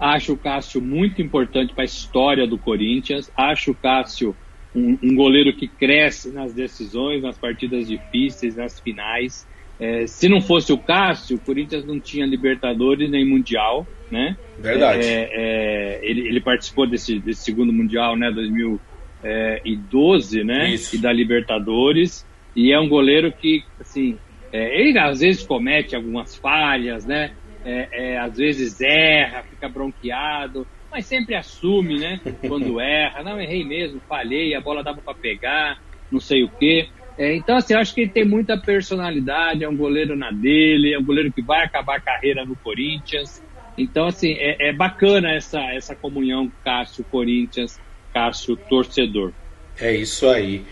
Acho 0.00 0.32
o 0.32 0.36
Cássio 0.36 0.82
muito 0.82 1.22
importante 1.22 1.72
para 1.72 1.84
a 1.84 1.86
história 1.86 2.48
do 2.48 2.58
Corinthians. 2.58 3.30
Acho 3.36 3.70
o 3.70 3.74
Cássio 3.76 4.34
um, 4.74 4.98
um, 5.00 5.14
goleiro 5.14 5.54
que 5.54 5.68
cresce 5.68 6.30
nas 6.30 6.52
decisões, 6.52 7.22
nas 7.22 7.38
partidas 7.38 7.86
difíceis, 7.86 8.56
nas 8.56 8.80
finais. 8.80 9.46
É, 9.80 10.06
se 10.06 10.28
não 10.28 10.40
fosse 10.40 10.72
o 10.72 10.78
Cássio, 10.78 11.36
o 11.36 11.40
Corinthians 11.40 11.84
não 11.86 11.98
tinha 11.98 12.26
Libertadores 12.26 13.10
nem 13.10 13.26
Mundial, 13.26 13.86
né? 14.10 14.36
Verdade. 14.58 15.06
É, 15.06 15.30
é, 15.32 16.00
ele, 16.02 16.28
ele, 16.28 16.40
participou 16.40 16.86
desse, 16.86 17.18
desse, 17.18 17.42
segundo 17.42 17.72
Mundial, 17.72 18.14
né? 18.16 18.30
2012, 18.30 20.44
né? 20.44 20.70
Isso. 20.70 20.96
E 20.96 20.98
da 20.98 21.12
Libertadores. 21.12 22.26
E 22.54 22.72
é 22.72 22.78
um 22.78 22.88
goleiro 22.88 23.32
que, 23.32 23.62
assim, 23.80 24.18
é, 24.52 24.80
ele 24.80 24.98
às 24.98 25.20
vezes 25.20 25.42
comete 25.42 25.96
algumas 25.96 26.36
falhas, 26.36 27.06
né? 27.06 27.32
é, 27.64 27.88
é, 27.92 28.18
às 28.18 28.36
vezes 28.36 28.80
erra, 28.80 29.42
fica 29.42 29.68
bronqueado, 29.68 30.66
mas 30.90 31.06
sempre 31.06 31.34
assume, 31.34 31.98
né? 31.98 32.20
Quando 32.46 32.80
erra, 32.80 33.22
não 33.22 33.40
errei 33.40 33.64
mesmo, 33.64 34.00
falhei, 34.08 34.54
a 34.54 34.60
bola 34.60 34.82
dava 34.82 35.00
para 35.00 35.14
pegar, 35.14 35.78
não 36.10 36.20
sei 36.20 36.44
o 36.44 36.48
quê. 36.48 36.88
É, 37.20 37.34
então, 37.34 37.58
assim, 37.58 37.74
acho 37.74 37.94
que 37.94 38.00
ele 38.00 38.10
tem 38.10 38.24
muita 38.24 38.56
personalidade, 38.56 39.62
é 39.62 39.68
um 39.68 39.76
goleiro 39.76 40.16
na 40.16 40.30
dele, 40.30 40.94
é 40.94 40.98
um 40.98 41.04
goleiro 41.04 41.30
que 41.30 41.42
vai 41.42 41.62
acabar 41.62 41.98
a 41.98 42.00
carreira 42.00 42.46
no 42.46 42.56
Corinthians. 42.56 43.42
Então, 43.76 44.06
assim, 44.06 44.32
é, 44.38 44.70
é 44.70 44.72
bacana 44.72 45.30
essa, 45.30 45.60
essa 45.74 45.94
comunhão 45.94 46.50
Cássio-Corinthians, 46.64 47.78
Cássio-torcedor. 48.14 49.32
É 49.78 49.94
isso 49.94 50.30
aí. 50.30 50.64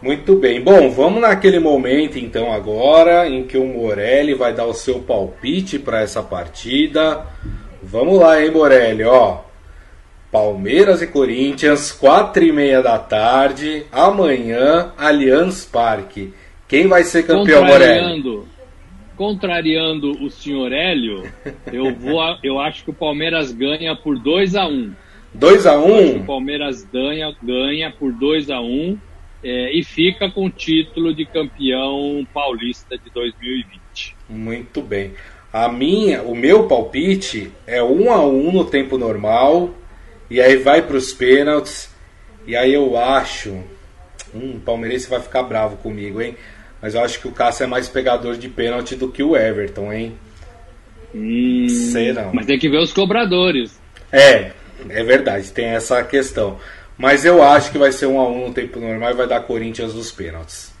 Muito 0.00 0.36
bem. 0.36 0.60
Bom, 0.60 0.88
vamos 0.90 1.20
naquele 1.20 1.58
momento 1.58 2.20
então 2.20 2.52
agora 2.52 3.28
em 3.28 3.44
que 3.44 3.58
o 3.58 3.66
Morelli 3.66 4.32
vai 4.32 4.54
dar 4.54 4.66
o 4.66 4.74
seu 4.74 5.00
palpite 5.00 5.76
para 5.76 6.02
essa 6.02 6.22
partida. 6.22 7.26
Vamos 7.82 8.20
lá, 8.20 8.40
hein, 8.40 8.52
Morelli, 8.52 9.02
ó. 9.02 9.45
Palmeiras 10.30 11.00
e 11.02 11.06
Corinthians, 11.06 11.92
quatro 11.92 12.44
e 12.44 12.52
meia 12.52 12.82
da 12.82 12.98
tarde, 12.98 13.84
amanhã, 13.92 14.92
Allianz 14.96 15.64
Parque. 15.64 16.32
Quem 16.68 16.88
vai 16.88 17.04
ser 17.04 17.24
campeão, 17.24 17.64
Morelli? 17.64 18.42
Contrariando 19.16 20.10
o 20.22 20.28
senhor 20.28 20.72
Hélio, 20.72 21.22
eu, 21.72 21.94
vou, 21.94 22.20
eu 22.42 22.60
acho 22.60 22.84
que 22.84 22.90
o 22.90 22.94
Palmeiras 22.94 23.50
ganha 23.50 23.96
por 23.96 24.18
2 24.18 24.54
a 24.56 24.66
1 24.66 24.70
um. 24.70 24.92
2 25.32 25.66
a 25.66 25.78
1 25.78 25.86
um? 25.86 26.16
O 26.16 26.24
Palmeiras 26.24 26.84
ganha, 26.84 27.34
ganha 27.42 27.90
por 27.90 28.12
2 28.12 28.50
a 28.50 28.60
1 28.60 28.64
um 28.64 28.98
é, 29.42 29.72
e 29.72 29.82
fica 29.82 30.30
com 30.30 30.46
o 30.46 30.50
título 30.50 31.14
de 31.14 31.24
campeão 31.24 32.26
paulista 32.34 32.98
de 32.98 33.08
2020. 33.10 34.16
Muito 34.28 34.82
bem. 34.82 35.12
A 35.52 35.68
minha, 35.68 36.22
o 36.22 36.34
meu 36.34 36.64
palpite 36.64 37.50
é 37.66 37.82
um 37.82 38.12
a 38.12 38.26
um 38.26 38.52
no 38.52 38.64
tempo 38.64 38.98
normal 38.98 39.70
e 40.30 40.40
aí 40.40 40.56
vai 40.56 40.82
para 40.82 40.96
os 40.96 41.12
pênaltis 41.12 41.88
e 42.46 42.54
aí 42.54 42.72
eu 42.72 42.96
acho, 42.96 43.50
hum, 44.34 44.54
o 44.56 44.60
palmeirense 44.60 45.08
vai 45.08 45.20
ficar 45.20 45.42
bravo 45.42 45.76
comigo, 45.78 46.22
hein? 46.22 46.36
Mas 46.80 46.94
eu 46.94 47.02
acho 47.02 47.20
que 47.20 47.26
o 47.26 47.32
Cássio 47.32 47.64
é 47.64 47.66
mais 47.66 47.88
pegador 47.88 48.36
de 48.36 48.48
pênalti 48.48 48.94
do 48.94 49.08
que 49.08 49.22
o 49.22 49.36
Everton, 49.36 49.92
hein? 49.92 50.16
Hum, 51.14 51.66
Sei 51.68 52.12
não. 52.12 52.32
Mas 52.32 52.46
tem 52.46 52.58
que 52.58 52.68
ver 52.68 52.78
os 52.78 52.92
cobradores. 52.92 53.80
É, 54.12 54.52
é 54.88 55.02
verdade, 55.02 55.50
tem 55.50 55.66
essa 55.66 56.02
questão. 56.04 56.58
Mas 56.96 57.24
eu 57.24 57.42
acho 57.42 57.72
que 57.72 57.78
vai 57.78 57.92
ser 57.92 58.06
um 58.06 58.20
a 58.20 58.28
um 58.28 58.48
no 58.48 58.54
tempo 58.54 58.78
normal 58.78 59.10
e 59.10 59.14
vai 59.14 59.26
dar 59.26 59.40
Corinthians 59.40 59.94
nos 59.94 60.12
pênaltis. 60.12 60.72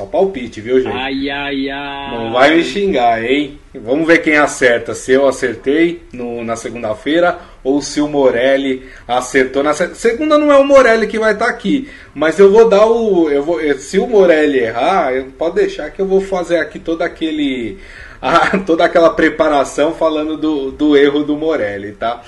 Só 0.00 0.06
palpite, 0.06 0.62
viu, 0.62 0.80
gente? 0.80 0.96
Ai, 0.96 1.28
ai, 1.28 1.68
ai. 1.68 2.10
Não 2.16 2.32
vai 2.32 2.54
me 2.54 2.64
xingar, 2.64 3.22
hein? 3.22 3.58
Vamos 3.74 4.06
ver 4.06 4.22
quem 4.22 4.34
acerta. 4.34 4.94
Se 4.94 5.12
eu 5.12 5.28
acertei 5.28 6.02
no, 6.10 6.42
na 6.42 6.56
segunda-feira 6.56 7.38
ou 7.62 7.82
se 7.82 8.00
o 8.00 8.08
Morelli 8.08 8.82
acertou 9.06 9.62
na 9.62 9.74
se... 9.74 9.94
segunda. 9.94 10.38
Não 10.38 10.50
é 10.50 10.56
o 10.56 10.64
Morelli 10.64 11.06
que 11.06 11.18
vai 11.18 11.34
estar 11.34 11.44
tá 11.44 11.50
aqui, 11.50 11.90
mas 12.14 12.38
eu 12.38 12.50
vou 12.50 12.66
dar 12.66 12.86
o. 12.86 13.28
Eu 13.28 13.42
vou, 13.42 13.60
se 13.74 13.98
o 13.98 14.06
Morelli 14.06 14.60
errar, 14.60 15.12
pode 15.36 15.56
deixar 15.56 15.90
que 15.90 16.00
eu 16.00 16.06
vou 16.06 16.22
fazer 16.22 16.56
aqui 16.56 16.78
todo 16.78 17.02
aquele. 17.02 17.76
A, 18.22 18.58
toda 18.58 18.84
aquela 18.84 19.08
preparação 19.08 19.94
falando 19.94 20.36
do, 20.36 20.70
do 20.70 20.94
erro 20.94 21.24
do 21.24 21.38
Morelli, 21.38 21.92
tá? 21.92 22.22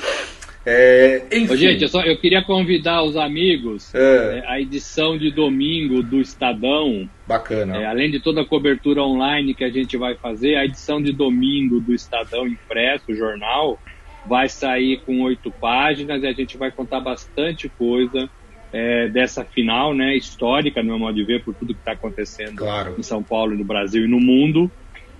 É, 0.64 1.25
enfim. 1.33 1.53
Ô, 1.53 1.57
gente, 1.57 1.83
eu, 1.83 1.88
só, 1.88 2.03
eu 2.03 2.16
queria 2.16 2.42
convidar 2.42 3.03
os 3.03 3.16
amigos 3.16 3.92
é. 3.94 4.38
É, 4.38 4.44
a 4.46 4.61
edição 4.61 5.18
de 5.18 5.31
domingo 5.31 6.03
do 6.03 6.20
Estadão. 6.20 7.09
Bacana. 7.27 7.79
É, 7.79 7.87
além 7.87 8.11
de 8.11 8.20
toda 8.20 8.42
a 8.42 8.44
cobertura 8.44 9.03
online 9.03 9.55
que 9.55 9.64
a 9.64 9.70
gente 9.70 9.96
vai 9.96 10.14
fazer, 10.14 10.57
a 10.57 10.64
edição 10.64 11.03
de 11.03 11.12
domingo 11.12 11.81
do 11.81 11.92
Estadão 11.92 12.46
impresso, 12.46 13.11
o 13.11 13.14
jornal, 13.14 13.79
vai 14.25 14.48
sair 14.48 15.01
com 15.05 15.22
oito 15.22 15.51
páginas 15.51 16.22
e 16.22 16.27
a 16.27 16.33
gente 16.33 16.57
vai 16.57 16.70
contar 16.70 17.01
bastante 17.01 17.68
coisa 17.68 18.31
é, 18.72 19.09
dessa 19.09 19.44
final, 19.44 19.92
né, 19.94 20.16
histórica, 20.16 20.81
no 20.83 20.90
meu 20.90 20.98
modo 20.98 21.14
de 21.14 21.25
ver, 21.25 21.42
por 21.44 21.55
tudo 21.55 21.75
que 21.75 21.81
está 21.81 21.92
acontecendo 21.92 22.57
claro. 22.57 22.94
em 22.98 23.03
São 23.03 23.22
Paulo, 23.22 23.55
no 23.55 23.64
Brasil 23.64 24.05
e 24.05 24.09
no 24.09 24.20
mundo. 24.20 24.70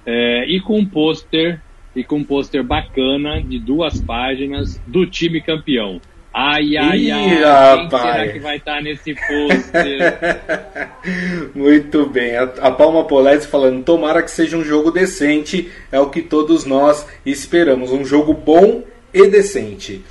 É, 0.07 0.47
e 0.47 0.61
com 0.61 0.79
um 0.79 0.87
pôster 0.87 1.61
e 1.95 2.03
com 2.03 2.17
um 2.17 2.25
pôster 2.25 2.63
bacana 2.63 3.43
de 3.43 3.59
duas 3.59 4.01
páginas 4.01 4.81
do 4.87 5.07
time 5.07 5.41
campeão. 5.41 6.01
Ai, 6.35 6.79
ai, 6.79 6.99
Ih, 6.99 7.11
ai, 7.11 7.43
rapaz. 7.43 7.91
quem 7.91 8.01
será 8.01 8.33
que 8.33 8.39
vai 8.39 8.57
estar 8.57 8.77
tá 8.77 8.81
nesse 8.81 9.15
pôster? 9.15 10.19
Muito 11.55 12.07
bem, 12.07 12.37
a, 12.37 12.45
a 12.45 12.71
Palma 12.71 13.05
Polese 13.05 13.47
falando, 13.47 13.85
tomara 13.85 14.23
que 14.23 14.31
seja 14.31 14.57
um 14.57 14.65
jogo 14.65 14.91
decente, 14.91 15.71
é 15.91 16.01
o 16.01 16.09
que 16.09 16.23
todos 16.23 16.65
nós 16.65 17.07
esperamos, 17.27 17.93
um 17.93 18.03
jogo 18.03 18.33
bom 18.33 18.83
e 19.13 19.29
decente. 19.29 20.03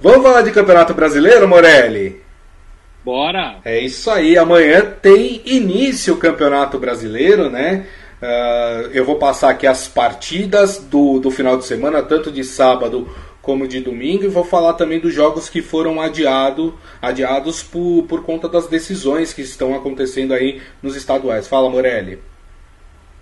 Vamos 0.00 0.24
falar 0.24 0.42
de 0.42 0.50
Campeonato 0.50 0.92
Brasileiro, 0.92 1.46
Morelli? 1.46 2.20
Bora! 3.04 3.58
É 3.64 3.78
isso 3.78 4.10
aí, 4.10 4.36
amanhã 4.36 4.82
tem 5.00 5.40
início 5.46 6.14
o 6.14 6.18
Campeonato 6.18 6.78
Brasileiro, 6.78 7.48
né? 7.48 7.86
Uh, 8.20 8.90
eu 8.92 9.02
vou 9.02 9.16
passar 9.16 9.50
aqui 9.50 9.66
as 9.66 9.88
partidas 9.88 10.78
do, 10.78 11.18
do 11.18 11.30
final 11.30 11.56
de 11.56 11.64
semana, 11.64 12.02
tanto 12.02 12.30
de 12.30 12.44
sábado 12.44 13.08
como 13.40 13.66
de 13.66 13.80
domingo, 13.80 14.24
e 14.24 14.28
vou 14.28 14.44
falar 14.44 14.74
também 14.74 15.00
dos 15.00 15.14
jogos 15.14 15.48
que 15.48 15.62
foram 15.62 15.98
adiado, 15.98 16.78
adiados 17.00 17.62
por, 17.62 18.04
por 18.06 18.22
conta 18.22 18.46
das 18.46 18.66
decisões 18.66 19.32
que 19.32 19.40
estão 19.40 19.74
acontecendo 19.74 20.34
aí 20.34 20.60
nos 20.82 20.96
estaduais. 20.96 21.48
Fala, 21.48 21.70
Morelli. 21.70 22.18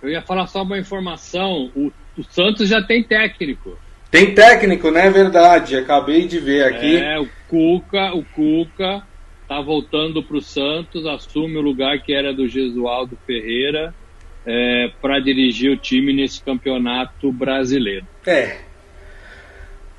Eu 0.03 0.09
ia 0.09 0.21
falar 0.21 0.47
só 0.47 0.63
uma 0.63 0.77
informação: 0.77 1.71
o, 1.73 1.91
o 2.17 2.23
Santos 2.23 2.67
já 2.67 2.81
tem 2.81 3.01
técnico. 3.01 3.77
Tem 4.11 4.33
técnico, 4.33 4.91
né? 4.91 5.09
Verdade. 5.09 5.77
Acabei 5.77 6.27
de 6.27 6.39
ver 6.39 6.65
aqui. 6.65 6.97
É, 6.97 7.17
o 7.19 7.29
Cuca, 7.47 8.13
o 8.13 8.25
Cuca 8.25 9.03
tá 9.47 9.61
voltando 9.61 10.21
para 10.21 10.37
o 10.37 10.41
Santos, 10.41 11.05
assume 11.05 11.57
o 11.57 11.61
lugar 11.61 11.99
que 12.01 12.13
era 12.13 12.33
do 12.33 12.47
Gesualdo 12.47 13.17
Ferreira 13.25 13.93
é, 14.45 14.91
para 15.01 15.19
dirigir 15.19 15.71
o 15.71 15.77
time 15.77 16.13
nesse 16.13 16.41
campeonato 16.41 17.31
brasileiro. 17.31 18.05
É. 18.25 18.57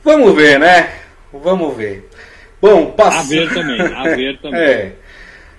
Vamos 0.03 0.35
ver, 0.35 0.59
né? 0.59 0.93
Vamos 1.33 1.77
ver. 1.77 2.09
Bom, 2.61 2.93
passa... 2.93 3.21
A 3.21 3.23
ver 3.23 3.53
também, 3.53 3.81
a 3.81 4.03
ver 4.17 4.39
também. 4.43 4.61
é. 4.61 4.93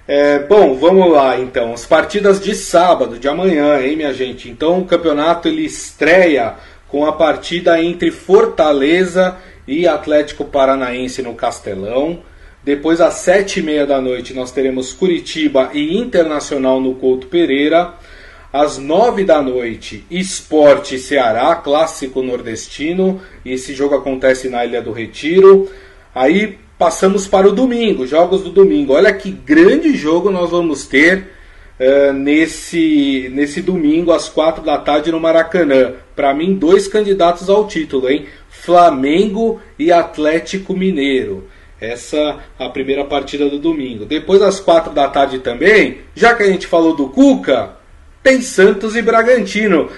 É, 0.08 0.40
bom, 0.40 0.76
vamos 0.76 1.10
lá 1.12 1.40
então. 1.40 1.74
As 1.74 1.86
partidas 1.86 2.42
de 2.42 2.54
sábado, 2.54 3.18
de 3.18 3.28
amanhã, 3.30 3.80
hein, 3.82 3.96
minha 3.96 4.14
gente? 4.14 4.50
Então 4.50 4.80
o 4.80 4.86
campeonato 4.86 5.48
ele 5.48 5.64
estreia 5.64 6.56
com 6.88 7.06
a 7.06 7.14
partida 7.14 7.82
entre 7.82 8.12
Fortaleza 8.12 9.38
e 9.66 9.88
Atlético 9.88 10.44
Paranaense 10.44 11.22
no 11.22 11.34
Castelão. 11.34 12.20
Depois, 12.64 13.00
às 13.00 13.16
sete 13.16 13.60
e 13.60 13.64
meia 13.64 13.88
da 13.88 14.02
noite, 14.02 14.34
nós 14.34 14.52
teremos 14.52 14.92
Curitiba 14.92 15.72
e 15.74 15.98
Internacional 15.98 16.82
no 16.82 16.96
Couto 16.96 17.28
Pereira. 17.28 17.94
Às 18.54 18.78
nove 18.78 19.24
da 19.24 19.42
noite, 19.42 20.04
Esporte 20.12 21.00
Ceará, 21.00 21.56
clássico 21.56 22.22
nordestino. 22.22 23.22
Esse 23.46 23.74
jogo 23.74 23.96
acontece 23.96 24.50
na 24.50 24.66
Ilha 24.66 24.82
do 24.82 24.92
Retiro. 24.92 25.70
Aí 26.14 26.58
passamos 26.78 27.26
para 27.26 27.48
o 27.48 27.54
domingo, 27.54 28.06
jogos 28.06 28.44
do 28.44 28.50
domingo. 28.50 28.92
Olha 28.94 29.14
que 29.14 29.32
grande 29.32 29.96
jogo 29.96 30.30
nós 30.30 30.50
vamos 30.50 30.86
ter 30.86 31.30
uh, 31.80 32.12
nesse, 32.12 33.32
nesse 33.34 33.62
domingo, 33.62 34.12
às 34.12 34.28
quatro 34.28 34.62
da 34.62 34.78
tarde, 34.78 35.14
no 35.14 35.20
Maracanã. 35.20 35.94
Para 36.14 36.34
mim, 36.34 36.54
dois 36.54 36.90
candidatos 36.90 37.50
ao 37.50 37.68
título, 37.68 38.10
hein? 38.10 38.26
Flamengo 38.50 39.62
e 39.80 39.94
Atlético 39.94 40.74
Mineiro. 40.74 41.48
Essa 41.80 42.40
a 42.60 42.68
primeira 42.68 43.06
partida 43.06 43.48
do 43.48 43.58
domingo. 43.58 44.04
Depois, 44.04 44.42
às 44.42 44.60
quatro 44.60 44.92
da 44.92 45.08
tarde 45.08 45.40
também, 45.40 46.00
já 46.14 46.36
que 46.36 46.44
a 46.44 46.48
gente 46.48 46.68
falou 46.68 46.94
do 46.94 47.08
Cuca, 47.08 47.80
tem 48.24 48.42
Santos 48.42 48.96
e 48.96 49.02
Bragantino. 49.02 49.90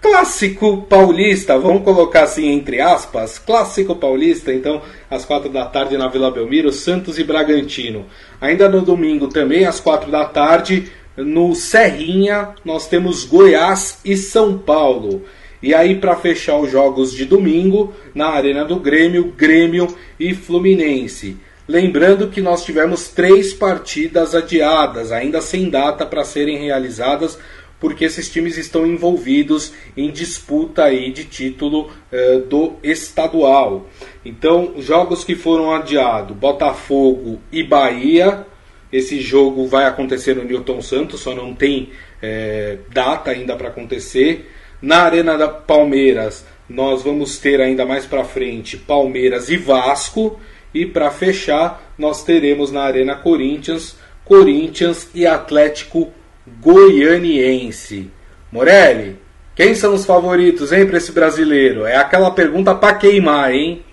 Clássico 0.00 0.82
paulista, 0.82 1.58
vamos 1.58 1.82
colocar 1.82 2.24
assim 2.24 2.48
entre 2.48 2.78
aspas, 2.78 3.38
clássico 3.38 3.96
paulista, 3.96 4.52
então 4.52 4.82
às 5.10 5.24
quatro 5.24 5.48
da 5.48 5.64
tarde 5.64 5.96
na 5.96 6.08
Vila 6.08 6.30
Belmiro, 6.30 6.70
Santos 6.70 7.18
e 7.18 7.24
Bragantino. 7.24 8.04
Ainda 8.38 8.68
no 8.68 8.82
domingo 8.82 9.28
também 9.28 9.64
às 9.64 9.80
quatro 9.80 10.10
da 10.10 10.26
tarde, 10.26 10.92
no 11.16 11.54
Serrinha, 11.54 12.50
nós 12.64 12.86
temos 12.86 13.24
Goiás 13.24 13.98
e 14.04 14.16
São 14.16 14.58
Paulo. 14.58 15.24
E 15.62 15.72
aí 15.72 15.94
para 15.94 16.16
fechar 16.16 16.58
os 16.58 16.70
jogos 16.70 17.12
de 17.12 17.24
domingo, 17.24 17.94
na 18.14 18.28
Arena 18.28 18.64
do 18.64 18.76
Grêmio, 18.76 19.32
Grêmio 19.34 19.88
e 20.20 20.34
Fluminense. 20.34 21.38
Lembrando 21.66 22.28
que 22.28 22.42
nós 22.42 22.62
tivemos 22.62 23.08
três 23.08 23.54
partidas 23.54 24.34
adiadas, 24.34 25.10
ainda 25.10 25.40
sem 25.40 25.70
data 25.70 26.04
para 26.04 26.22
serem 26.22 26.58
realizadas, 26.58 27.38
porque 27.80 28.04
esses 28.04 28.30
times 28.30 28.58
estão 28.58 28.86
envolvidos 28.86 29.72
em 29.96 30.10
disputa 30.10 30.84
aí 30.84 31.10
de 31.10 31.24
título 31.24 31.90
uh, 32.12 32.40
do 32.40 32.74
estadual. 32.82 33.88
Então, 34.24 34.74
jogos 34.78 35.24
que 35.24 35.34
foram 35.34 35.72
adiados: 35.72 36.36
Botafogo 36.36 37.40
e 37.50 37.62
Bahia. 37.62 38.46
Esse 38.92 39.20
jogo 39.20 39.66
vai 39.66 39.86
acontecer 39.86 40.36
no 40.36 40.44
Newton 40.44 40.80
Santos, 40.80 41.20
só 41.20 41.34
não 41.34 41.52
tem 41.52 41.90
é, 42.22 42.78
data 42.92 43.32
ainda 43.32 43.56
para 43.56 43.66
acontecer. 43.66 44.48
Na 44.80 45.02
Arena 45.02 45.36
da 45.36 45.48
Palmeiras, 45.48 46.46
nós 46.68 47.02
vamos 47.02 47.38
ter 47.38 47.60
ainda 47.60 47.84
mais 47.84 48.06
para 48.06 48.22
frente 48.22 48.76
Palmeiras 48.76 49.48
e 49.48 49.56
Vasco. 49.56 50.38
E 50.74 50.84
para 50.84 51.10
fechar, 51.10 51.80
nós 51.96 52.24
teremos 52.24 52.72
na 52.72 52.82
Arena 52.82 53.14
Corinthians, 53.14 53.96
Corinthians 54.24 55.08
e 55.14 55.24
Atlético 55.24 56.12
Goianiense. 56.60 58.10
Morelli, 58.50 59.16
quem 59.54 59.74
são 59.74 59.94
os 59.94 60.04
favoritos, 60.04 60.72
hein, 60.72 60.86
para 60.86 60.96
esse 60.96 61.12
brasileiro? 61.12 61.86
É 61.86 61.96
aquela 61.96 62.30
pergunta 62.32 62.74
para 62.74 62.96
queimar, 62.96 63.54
hein? 63.54 63.84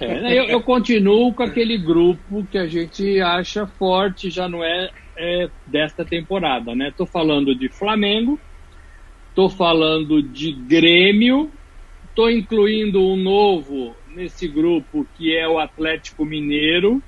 É, 0.00 0.38
eu, 0.38 0.44
eu, 0.44 0.60
continuo 0.60 1.32
com 1.32 1.44
aquele 1.44 1.78
grupo 1.78 2.44
que 2.50 2.58
a 2.58 2.66
gente 2.66 3.20
acha 3.20 3.66
forte, 3.66 4.28
já 4.28 4.48
não 4.48 4.62
é, 4.62 4.90
é 5.16 5.48
desta 5.66 6.04
temporada, 6.04 6.74
né? 6.74 6.92
Tô 6.96 7.06
falando 7.06 7.54
de 7.54 7.68
Flamengo, 7.68 8.38
tô 9.34 9.48
falando 9.48 10.20
de 10.20 10.52
Grêmio, 10.52 11.50
tô 12.14 12.28
incluindo 12.28 13.00
um 13.00 13.16
novo 13.16 13.94
nesse 14.14 14.48
grupo 14.48 15.06
que 15.16 15.36
é 15.36 15.48
o 15.48 15.58
Atlético 15.58 16.24
Mineiro 16.24 17.02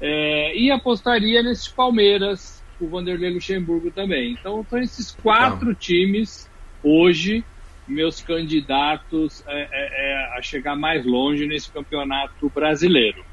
é, 0.00 0.56
e 0.56 0.70
apostaria 0.70 1.42
nesse 1.42 1.74
Palmeiras, 1.74 2.62
o 2.80 2.88
Vanderlei 2.88 3.32
Luxemburgo 3.32 3.90
também. 3.90 4.32
Então 4.32 4.64
são 4.68 4.78
esses 4.78 5.12
quatro 5.12 5.68
Não. 5.68 5.74
times 5.74 6.50
hoje 6.82 7.44
meus 7.90 8.22
candidatos 8.22 9.44
é, 9.46 9.62
é, 9.62 9.68
é, 10.12 10.38
a 10.38 10.42
chegar 10.42 10.76
mais 10.76 11.04
longe 11.04 11.46
nesse 11.46 11.70
campeonato 11.70 12.48
brasileiro. 12.48 13.24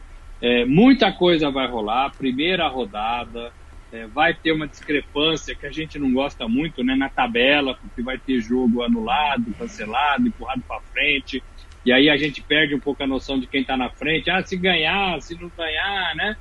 É, 0.41 0.65
muita 0.65 1.11
coisa 1.11 1.49
vai 1.49 1.67
rolar, 1.67 2.11
primeira 2.17 2.67
rodada, 2.67 3.51
é, 3.91 4.05
vai 4.07 4.33
ter 4.33 4.51
uma 4.51 4.67
discrepância 4.67 5.55
que 5.55 5.65
a 5.65 5.71
gente 5.71 5.97
não 5.97 6.11
gosta 6.11 6.47
muito 6.47 6.83
né, 6.83 6.95
na 6.95 7.09
tabela, 7.09 7.75
porque 7.75 8.01
vai 8.01 8.17
ter 8.17 8.41
jogo 8.41 8.83
anulado, 8.83 9.53
cancelado, 9.57 10.27
empurrado 10.27 10.61
para 10.67 10.81
frente. 10.81 11.43
E 11.87 11.93
aí 11.93 12.09
a 12.09 12.17
gente 12.17 12.41
perde 12.41 12.75
um 12.75 12.81
pouco 12.81 13.01
a 13.01 13.07
noção 13.07 13.39
de 13.39 13.47
quem 13.47 13.61
está 13.61 13.77
na 13.77 13.89
frente. 13.89 14.29
Ah, 14.29 14.43
se 14.43 14.57
ganhar, 14.57 15.21
se 15.21 15.41
não 15.41 15.49
ganhar, 15.57 16.13
né? 16.17 16.35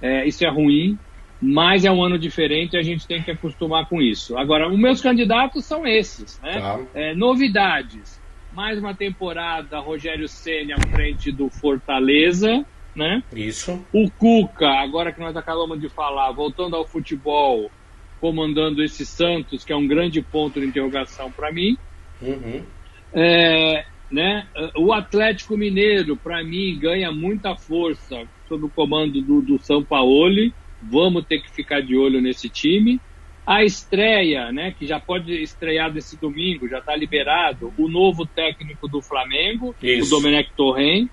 É, 0.00 0.24
isso 0.28 0.44
é 0.44 0.48
ruim, 0.48 0.96
mas 1.40 1.84
é 1.84 1.90
um 1.90 2.04
ano 2.04 2.16
diferente 2.16 2.74
e 2.74 2.78
a 2.78 2.82
gente 2.82 3.04
tem 3.04 3.20
que 3.20 3.32
acostumar 3.32 3.88
com 3.88 4.00
isso. 4.00 4.38
Agora, 4.38 4.68
os 4.68 4.78
meus 4.78 5.00
candidatos 5.00 5.64
são 5.64 5.84
esses, 5.84 6.40
né? 6.40 6.60
Tá. 6.60 6.80
É, 6.94 7.14
novidades. 7.16 8.22
Mais 8.52 8.78
uma 8.78 8.94
temporada, 8.94 9.80
Rogério 9.80 10.28
Senna 10.28 10.76
à 10.76 10.86
frente 10.86 11.32
do 11.32 11.50
Fortaleza. 11.50 12.64
né? 12.94 13.24
Isso. 13.34 13.84
O 13.92 14.08
Cuca, 14.08 14.68
agora 14.68 15.10
que 15.10 15.18
nós 15.18 15.36
acabamos 15.36 15.80
de 15.80 15.88
falar, 15.88 16.30
voltando 16.30 16.76
ao 16.76 16.86
futebol, 16.86 17.72
comandando 18.20 18.84
esse 18.84 19.04
Santos, 19.04 19.64
que 19.64 19.72
é 19.72 19.76
um 19.76 19.88
grande 19.88 20.22
ponto 20.22 20.60
de 20.60 20.66
interrogação 20.66 21.32
para 21.32 21.50
mim. 21.50 21.76
Uhum. 22.20 22.62
É, 23.12 23.84
né? 24.12 24.46
O 24.76 24.92
Atlético 24.92 25.56
Mineiro, 25.56 26.16
para 26.16 26.44
mim, 26.44 26.78
ganha 26.78 27.10
muita 27.10 27.56
força 27.56 28.28
sob 28.48 28.66
o 28.66 28.68
comando 28.68 29.22
do, 29.22 29.40
do 29.40 29.58
São 29.58 29.82
Paulo. 29.82 30.52
Vamos 30.82 31.24
ter 31.24 31.40
que 31.40 31.50
ficar 31.50 31.80
de 31.80 31.96
olho 31.96 32.20
nesse 32.20 32.48
time. 32.48 33.00
A 33.46 33.64
estreia, 33.64 34.52
né, 34.52 34.72
que 34.78 34.86
já 34.86 35.00
pode 35.00 35.32
estrear 35.42 35.90
desse 35.90 36.16
domingo, 36.16 36.68
já 36.68 36.78
está 36.78 36.94
liberado, 36.94 37.72
o 37.76 37.88
novo 37.88 38.24
técnico 38.24 38.86
do 38.86 39.02
Flamengo, 39.02 39.74
Isso. 39.82 40.14
o 40.14 40.20
Domenech 40.20 40.50
Torren. 40.56 41.08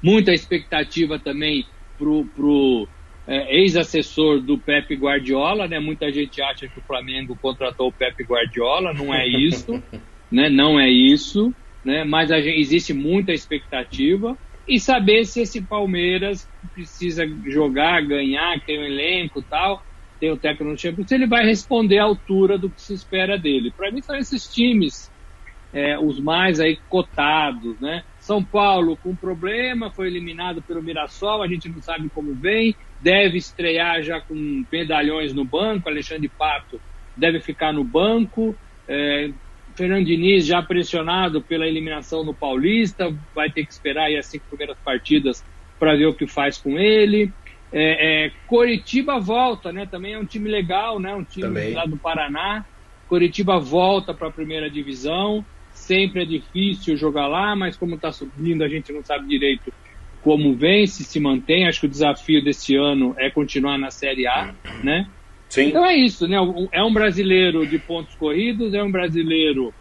Muita 0.00 0.32
expectativa 0.32 1.18
também 1.18 1.66
pro, 1.98 2.24
pro 2.26 2.88
é, 3.26 3.58
ex-assessor 3.58 4.40
do 4.40 4.56
Pepe 4.56 4.94
Guardiola, 4.94 5.66
né? 5.66 5.80
Muita 5.80 6.12
gente 6.12 6.40
acha 6.40 6.68
que 6.68 6.78
o 6.78 6.82
Flamengo 6.82 7.36
contratou 7.40 7.88
o 7.88 7.92
Pepe 7.92 8.22
Guardiola, 8.22 8.94
não 8.94 9.12
é 9.12 9.26
isso, 9.26 9.82
né? 10.30 10.48
Não 10.48 10.78
é 10.78 10.88
isso, 10.88 11.52
né? 11.84 12.04
Mas 12.04 12.28
gente, 12.28 12.60
existe 12.60 12.92
muita 12.92 13.32
expectativa 13.32 14.36
e 14.66 14.78
saber 14.78 15.24
se 15.24 15.40
esse 15.40 15.62
Palmeiras 15.62 16.48
precisa 16.72 17.26
jogar, 17.46 18.06
ganhar, 18.06 18.60
tem 18.64 18.78
um 18.78 18.84
elenco 18.84 19.42
tal, 19.42 19.82
tem 20.20 20.30
o 20.30 20.36
técnico 20.36 20.64
no 20.70 20.78
Champions, 20.78 21.08
se 21.08 21.14
ele 21.14 21.26
vai 21.26 21.44
responder 21.44 21.98
à 21.98 22.04
altura 22.04 22.58
do 22.58 22.70
que 22.70 22.80
se 22.80 22.94
espera 22.94 23.38
dele. 23.38 23.72
Para 23.76 23.90
mim 23.90 24.02
são 24.02 24.16
esses 24.16 24.46
times, 24.52 25.10
é, 25.72 25.98
os 25.98 26.20
mais 26.20 26.60
aí 26.60 26.78
cotados, 26.88 27.80
né? 27.80 28.04
São 28.18 28.44
Paulo 28.44 28.96
com 28.96 29.16
problema, 29.16 29.90
foi 29.90 30.08
eliminado 30.08 30.62
pelo 30.62 30.82
Mirassol, 30.82 31.42
a 31.42 31.48
gente 31.48 31.68
não 31.68 31.80
sabe 31.80 32.10
como 32.10 32.34
vem, 32.34 32.76
deve 33.00 33.38
estrear 33.38 34.02
já 34.02 34.20
com 34.20 34.64
medalhões 34.70 35.32
no 35.32 35.44
banco, 35.44 35.88
Alexandre 35.88 36.28
Pato 36.28 36.80
deve 37.16 37.40
ficar 37.40 37.72
no 37.72 37.84
banco, 37.84 38.56
é, 38.88 39.30
Fernando 39.80 40.04
Diniz 40.04 40.44
já 40.44 40.60
pressionado 40.60 41.40
pela 41.40 41.66
eliminação 41.66 42.22
no 42.22 42.34
Paulista, 42.34 43.10
vai 43.34 43.50
ter 43.50 43.64
que 43.64 43.72
esperar 43.72 44.08
aí 44.08 44.18
as 44.18 44.26
cinco 44.26 44.44
primeiras 44.46 44.76
partidas 44.84 45.42
para 45.78 45.96
ver 45.96 46.04
o 46.04 46.12
que 46.12 46.26
faz 46.26 46.58
com 46.58 46.78
ele. 46.78 47.32
É, 47.72 48.26
é, 48.26 48.32
Coritiba 48.46 49.18
volta, 49.18 49.72
né? 49.72 49.86
Também 49.86 50.12
é 50.12 50.18
um 50.18 50.26
time 50.26 50.50
legal, 50.50 51.00
né? 51.00 51.14
Um 51.14 51.24
time 51.24 51.46
Também. 51.46 51.72
lá 51.72 51.86
do 51.86 51.96
Paraná. 51.96 52.62
Coritiba 53.08 53.58
volta 53.58 54.12
para 54.12 54.28
a 54.28 54.30
primeira 54.30 54.68
divisão. 54.68 55.42
Sempre 55.72 56.24
é 56.24 56.26
difícil 56.26 56.94
jogar 56.94 57.26
lá, 57.26 57.56
mas 57.56 57.74
como 57.74 57.94
está 57.94 58.12
subindo, 58.12 58.62
a 58.62 58.68
gente 58.68 58.92
não 58.92 59.02
sabe 59.02 59.26
direito 59.26 59.72
como 60.20 60.54
vem, 60.54 60.86
se 60.86 61.04
se 61.04 61.18
mantém. 61.18 61.66
Acho 61.66 61.80
que 61.80 61.86
o 61.86 61.90
desafio 61.90 62.44
desse 62.44 62.76
ano 62.76 63.14
é 63.16 63.30
continuar 63.30 63.78
na 63.78 63.90
Série 63.90 64.26
A, 64.26 64.54
né? 64.84 65.08
Sim. 65.50 65.68
Então 65.68 65.84
é 65.84 65.96
isso, 65.96 66.28
né? 66.28 66.36
É 66.72 66.82
um 66.82 66.92
brasileiro 66.92 67.66
de 67.66 67.78
pontos 67.78 68.14
corridos, 68.14 68.72
é 68.72 68.82
um 68.82 68.90
brasileiro 68.90 69.74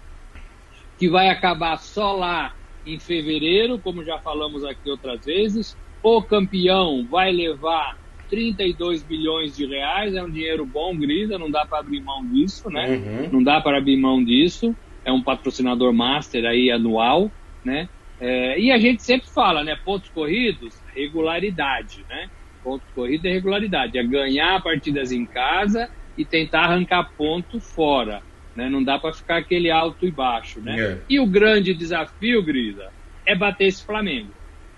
que 0.98 1.08
vai 1.08 1.30
acabar 1.30 1.78
só 1.78 2.12
lá 2.14 2.52
em 2.86 3.00
fevereiro, 3.00 3.80
como 3.80 4.04
já 4.04 4.18
falamos 4.20 4.66
aqui 4.66 4.90
outras 4.90 5.24
vezes. 5.24 5.78
O 6.02 6.24
campeão 6.24 7.08
vai 7.08 7.32
levar 7.32 7.98
32 8.30 9.04
bilhões 9.04 9.56
de 9.56 9.66
reais, 9.66 10.16
é 10.16 10.24
um 10.24 10.32
dinheiro 10.32 10.66
bom, 10.66 10.98
Grisa, 10.98 11.38
não 11.38 11.52
dá 11.52 11.66
para 11.66 11.80
abrir 11.80 12.02
mão 12.02 12.28
disso, 12.28 12.70
né? 12.70 12.90
Uhum. 12.90 13.30
Não 13.34 13.44
dá 13.44 13.62
para 13.62 13.78
abrir 13.78 13.98
mão 13.98 14.24
disso. 14.24 14.76
É 15.06 15.12
um 15.12 15.24
patrocinador 15.24 15.94
master 15.94 16.46
aí 16.46 16.72
anual, 16.72 17.32
né? 17.64 17.90
É, 18.20 18.60
e 18.60 18.72
a 18.72 18.78
gente 18.78 19.04
sempre 19.04 19.28
fala, 19.34 19.64
né? 19.64 19.78
Pontos 19.86 20.10
corridos, 20.10 20.76
regularidade, 20.96 22.06
né? 22.10 22.28
Pontos 22.64 22.88
corridos 22.94 23.26
é 23.26 23.34
regularidade, 23.34 23.98
é 23.98 24.04
ganhar 24.04 24.62
partidas 24.62 25.12
em 25.12 25.26
casa 25.26 25.90
e 26.18 26.26
tentar 26.26 26.66
arrancar 26.66 27.12
ponto 27.18 27.60
fora, 27.60 28.22
né? 28.56 28.70
Não 28.70 28.84
dá 28.84 29.00
para 29.00 29.14
ficar 29.14 29.38
aquele 29.38 29.72
alto 29.72 30.06
e 30.06 30.12
baixo, 30.12 30.60
né? 30.60 30.80
É. 30.80 30.98
E 31.10 31.20
o 31.20 31.26
grande 31.26 31.74
desafio, 31.74 32.44
Grisa, 32.44 32.88
é 33.26 33.36
bater 33.36 33.68
esse 33.68 33.84
Flamengo. 33.86 34.30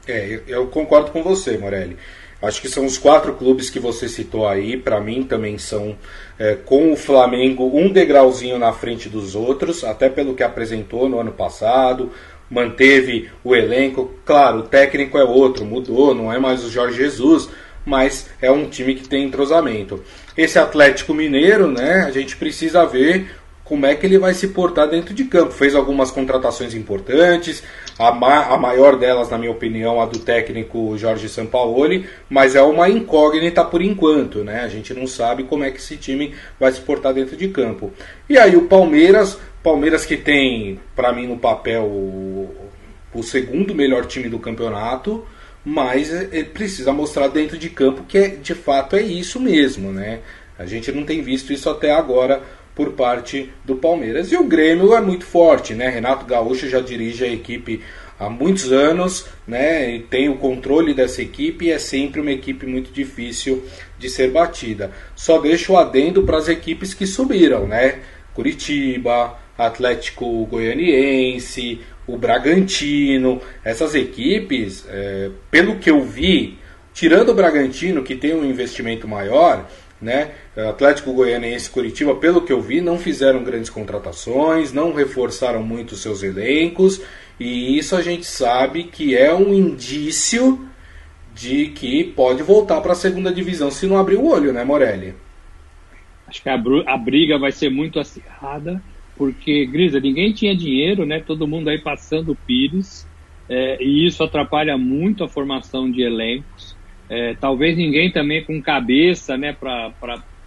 É, 0.08 0.28
eu- 0.36 0.44
eu 0.48 0.68
concordo 0.68 1.12
com 1.12 1.24
você, 1.24 1.58
Morelli. 1.58 1.98
Acho 2.42 2.60
que 2.60 2.68
são 2.70 2.86
os 2.86 2.98
quatro 2.98 3.34
clubes 3.36 3.70
que 3.70 3.80
você 3.80 4.10
citou 4.10 4.48
aí, 4.48 4.76
para 4.76 5.00
mim 5.00 5.24
também 5.24 5.60
são, 5.60 5.96
é, 6.40 6.56
com 6.56 6.92
o 6.92 6.96
Flamengo, 6.96 7.70
um 7.72 7.92
degrauzinho 7.92 8.58
na 8.58 8.74
frente 8.74 9.08
dos 9.08 9.36
outros, 9.36 9.84
até 9.84 10.10
pelo 10.10 10.34
que 10.34 10.42
apresentou 10.42 11.08
no 11.08 11.20
ano 11.20 11.32
passado, 11.32 12.12
manteve 12.50 13.30
o 13.44 13.56
elenco. 13.56 14.14
Claro, 14.26 14.60
o 14.60 14.64
técnico 14.64 15.18
é 15.20 15.24
outro, 15.24 15.64
mudou, 15.66 16.14
não 16.16 16.34
é 16.34 16.40
mais 16.40 16.64
o 16.66 16.70
Jorge 16.70 16.98
Jesus, 16.98 17.48
mas 17.86 18.30
é 18.42 18.52
um 18.52 18.70
time 18.70 18.96
que 18.96 19.08
tem 19.08 19.26
entrosamento. 19.26 20.04
Esse 20.38 20.60
Atlético 20.60 21.14
Mineiro, 21.14 21.68
né, 21.68 22.04
a 22.08 22.12
gente 22.12 22.38
precisa 22.38 22.86
ver 22.86 23.30
como 23.72 23.86
é 23.86 23.96
que 23.96 24.06
ele 24.06 24.18
vai 24.18 24.34
se 24.34 24.50
portar 24.50 24.90
dentro 24.90 25.14
de 25.14 25.24
campo. 25.24 25.54
Fez 25.54 25.76
algumas 25.76 26.12
contratações 26.12 26.76
importantes, 26.76 27.64
a, 27.98 28.12
ma 28.12 28.48
a 28.48 28.58
maior 28.58 28.98
delas, 28.98 29.30
na 29.30 29.38
minha 29.38 29.50
opinião, 29.50 30.02
a 30.02 30.06
do 30.06 30.20
técnico 30.20 30.98
Jorge 30.98 31.30
Sampaoli, 31.30 32.06
mas 32.30 32.54
é 32.54 32.62
uma 32.62 32.90
incógnita 32.90 33.64
por 33.64 33.82
enquanto, 33.82 34.44
né? 34.44 34.60
A 34.60 34.68
gente 34.68 34.94
não 34.94 35.08
sabe 35.08 35.44
como 35.44 35.64
é 35.64 35.72
que 35.72 35.78
esse 35.78 35.96
time 35.96 36.36
vai 36.60 36.70
se 36.74 36.82
portar 36.82 37.14
dentro 37.14 37.38
de 37.38 37.48
campo. 37.48 37.94
E 38.28 38.38
aí 38.38 38.58
o 38.58 38.64
Palmeiras, 38.64 39.40
Palmeiras 39.64 40.06
que 40.06 40.18
tem, 40.18 40.78
para 40.94 41.14
mim, 41.14 41.28
no 41.28 41.38
papel 41.38 41.84
o, 41.84 42.54
o 43.14 43.24
segundo 43.24 43.74
melhor 43.74 44.06
time 44.06 44.28
do 44.28 44.38
campeonato, 44.38 45.26
mas 45.64 46.12
ele 46.12 46.46
precisa 46.46 46.92
mostrar 46.92 47.28
dentro 47.28 47.58
de 47.58 47.70
campo 47.70 48.04
que 48.08 48.18
é, 48.18 48.28
de 48.30 48.56
fato 48.56 48.96
é 48.96 49.02
isso 49.02 49.40
mesmo, 49.40 49.92
né? 49.92 50.20
A 50.58 50.66
gente 50.66 50.92
não 50.92 51.04
tem 51.04 51.22
visto 51.22 51.54
isso 51.54 51.70
até 51.70 51.92
agora 51.92 52.42
por 52.76 52.94
parte 52.94 53.52
do 53.66 53.76
Palmeiras. 53.76 54.32
E 54.32 54.38
o 54.38 54.44
Grêmio 54.44 54.96
é 54.96 55.02
muito 55.02 55.26
forte, 55.26 55.74
né? 55.74 55.90
Renato 55.90 56.26
Gaúcho 56.26 56.70
já 56.70 56.80
dirige 56.80 57.24
a 57.24 57.28
equipe 57.28 57.82
há 58.20 58.30
muitos 58.30 58.72
anos, 58.72 59.26
né? 59.48 59.96
E 59.96 60.00
tem 60.00 60.30
o 60.30 60.38
controle 60.38 60.94
dessa 60.94 61.22
equipe 61.22 61.66
e 61.66 61.72
é 61.72 61.80
sempre 61.80 62.22
uma 62.22 62.32
equipe 62.32 62.66
muito 62.66 62.92
difícil 62.92 63.64
de 63.98 64.10
ser 64.10 64.32
batida. 64.32 64.92
Só 65.16 65.40
deixo 65.40 65.74
o 65.74 65.78
adendo 65.78 66.24
para 66.24 66.38
as 66.38 66.48
equipes 66.48 66.94
que 66.94 67.06
subiram, 67.06 67.68
né? 67.68 68.00
Curitiba, 68.34 69.38
Atlético 69.58 70.46
Goianiense, 70.46 71.82
o 72.14 72.18
Bragantino, 72.18 73.42
essas 73.64 73.96
equipes, 73.96 74.86
é, 74.90 75.30
pelo 75.50 75.78
que 75.78 75.90
eu 75.90 76.04
vi, 76.04 76.58
tirando 76.94 77.30
o 77.30 77.36
Bragantino, 77.36 78.04
que 78.04 78.16
tem 78.16 78.34
um 78.34 78.46
investimento 78.46 79.08
maior, 79.08 79.68
né? 80.02 80.32
Atlético 80.58 81.14
Goianiense 81.14 81.70
Curitiba, 81.70 82.16
pelo 82.16 82.42
que 82.42 82.52
eu 82.52 82.60
vi, 82.60 82.82
não 82.82 82.98
fizeram 82.98 83.44
grandes 83.44 83.70
contratações, 83.70 84.74
não 84.74 84.94
reforçaram 84.94 85.64
muito 85.64 85.96
seus 85.96 86.24
elencos, 86.24 87.02
e 87.40 87.78
isso 87.78 87.96
a 87.96 88.02
gente 88.02 88.26
sabe 88.26 88.86
que 88.86 89.16
é 89.16 89.34
um 89.34 89.54
indício 89.54 90.68
de 91.34 91.68
que 91.68 92.04
pode 92.04 92.44
voltar 92.44 92.82
para 92.82 92.92
a 92.92 92.96
segunda 92.96 93.32
divisão 93.32 93.72
se 93.72 93.88
não 93.88 93.98
abrir 93.98 94.18
o 94.18 94.28
olho, 94.28 94.52
né, 94.52 94.64
Morelli? 94.64 95.16
Acho 96.28 96.42
que 96.42 96.50
a, 96.50 96.56
a 96.88 96.98
briga 96.98 97.38
vai 97.38 97.52
ser 97.52 97.70
muito 97.70 98.00
acirrada, 98.00 98.82
porque, 99.22 99.68
Grisa, 99.68 100.00
ninguém 100.00 100.34
tinha 100.34 100.56
dinheiro, 100.58 101.06
né? 101.06 101.20
Todo 101.20 101.48
mundo 101.48 101.68
aí 101.70 101.80
passando 101.80 102.36
Pires, 102.36 103.08
é, 103.48 103.78
e 103.80 104.08
isso 104.08 104.24
atrapalha 104.24 104.76
muito 104.80 105.24
a 105.24 105.30
formação 105.30 105.92
de 105.92 106.02
elencos. 106.02 106.76
É, 107.08 107.36
talvez 107.36 107.78
ninguém 107.78 108.12
também 108.12 108.44
com 108.44 108.60
cabeça, 108.60 109.38
né, 109.38 109.54
para 109.54 109.94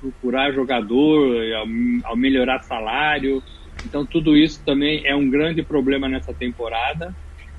procurar 0.01 0.51
jogador, 0.51 1.41
ao, 1.55 1.67
ao 2.03 2.17
melhorar 2.17 2.59
salário. 2.63 3.41
Então, 3.87 4.05
tudo 4.05 4.37
isso 4.37 4.65
também 4.65 5.07
é 5.07 5.15
um 5.15 5.31
grande 5.31 5.63
problema 5.63 6.09
nessa 6.09 6.35
temporada. 6.35 7.17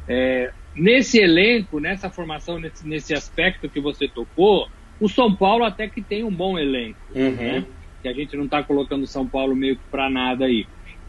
É, 0.10 0.51
nesse 0.75 1.17
elenco, 1.17 1.80
nessa 1.80 2.10
formação, 2.10 2.60
nesse, 2.60 2.86
nesse 2.86 3.13
aspecto 3.13 3.69
que 3.69 3.80
você 3.80 4.10
tocou, 4.10 4.67
o 4.99 5.08
São 5.08 5.34
Paulo 5.34 5.63
até 5.63 5.88
que 5.88 6.04
tem 6.04 6.25
um 6.25 6.36
bom 6.36 6.60
elenco, 6.60 6.99
Uhum. 7.15 7.36
né? 7.38 7.65
Que 8.01 8.10
a 8.10 8.13
gente 8.13 8.36
não 8.36 8.43
está 8.43 8.62
colocando 8.62 9.04
o 9.04 9.08
São 9.08 9.30
Paulo 9.30 9.56
meio 9.56 9.78
que 9.78 9.86
para 9.89 10.10
nada 10.10 10.43
aí. 10.43 10.65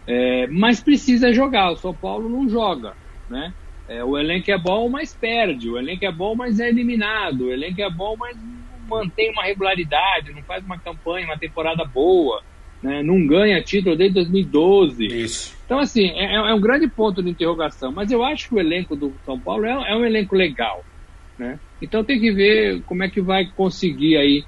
É, 0.07 0.47
mas 0.47 0.81
precisa 0.81 1.33
jogar, 1.33 1.73
o 1.73 1.77
São 1.77 1.95
Paulo 1.95 2.29
não 2.29 2.49
joga, 2.49 2.95
né? 3.29 3.53
É, 3.89 4.03
o 4.05 4.19
elenco 4.19 4.51
é 4.51 4.59
bom, 4.59 4.89
mas 4.89 5.15
perde. 5.15 5.69
O 5.69 5.79
elenco 5.79 6.05
é 6.05 6.13
bom, 6.13 6.35
mas 6.35 6.59
é 6.59 6.69
eliminado. 6.69 7.43
O 7.43 7.53
elenco 7.53 7.81
é 7.81 7.91
bom, 7.91 8.17
mas 8.19 8.37
não 8.37 8.79
mantém 8.89 9.31
uma 9.31 9.45
regularidade, 9.45 10.33
não 10.33 10.43
faz 10.45 10.65
uma 10.65 10.79
campanha, 10.81 11.27
uma 11.27 11.39
temporada 11.39 11.85
boa, 11.85 12.43
né? 12.83 13.03
não 13.03 13.25
ganha 13.27 13.63
título 13.63 13.97
desde 13.97 14.15
2012. 14.15 15.07
Isso. 15.07 15.57
Então, 15.65 15.79
assim, 15.79 16.09
é, 16.11 16.35
é 16.35 16.55
um 16.55 16.61
grande 16.61 16.89
ponto 16.89 17.23
de 17.23 17.31
interrogação. 17.31 17.93
Mas 17.93 18.11
eu 18.11 18.25
acho 18.25 18.49
que 18.49 18.55
o 18.57 18.61
elenco 18.61 18.97
do 18.97 19.15
São 19.25 19.41
Paulo 19.41 19.65
é, 19.65 19.71
é 19.71 19.97
um 19.97 20.05
elenco 20.05 20.35
legal. 20.35 20.85
Né? 21.39 21.61
Então 21.81 22.05
tem 22.05 22.19
que 22.19 22.33
ver 22.33 22.83
como 22.85 23.05
é 23.05 23.11
que 23.11 23.21
vai 23.21 23.47
conseguir 23.55 24.17
aí 24.17 24.45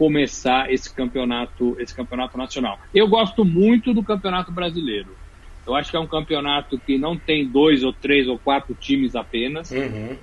começar 0.00 0.72
esse 0.72 0.90
campeonato, 0.94 1.76
esse 1.78 1.94
campeonato 1.94 2.38
nacional. 2.38 2.80
Eu 2.94 3.06
gosto 3.06 3.44
muito 3.44 3.92
do 3.92 4.02
campeonato 4.02 4.50
brasileiro. 4.50 5.14
Eu 5.66 5.74
acho 5.74 5.90
que 5.90 5.96
é 5.98 6.00
um 6.00 6.06
campeonato 6.06 6.78
que 6.78 6.96
não 6.96 7.18
tem 7.18 7.46
dois 7.46 7.84
ou 7.84 7.92
três 7.92 8.26
ou 8.26 8.38
quatro 8.38 8.74
times 8.74 9.14
apenas. 9.14 9.70
Uhum. 9.70 10.16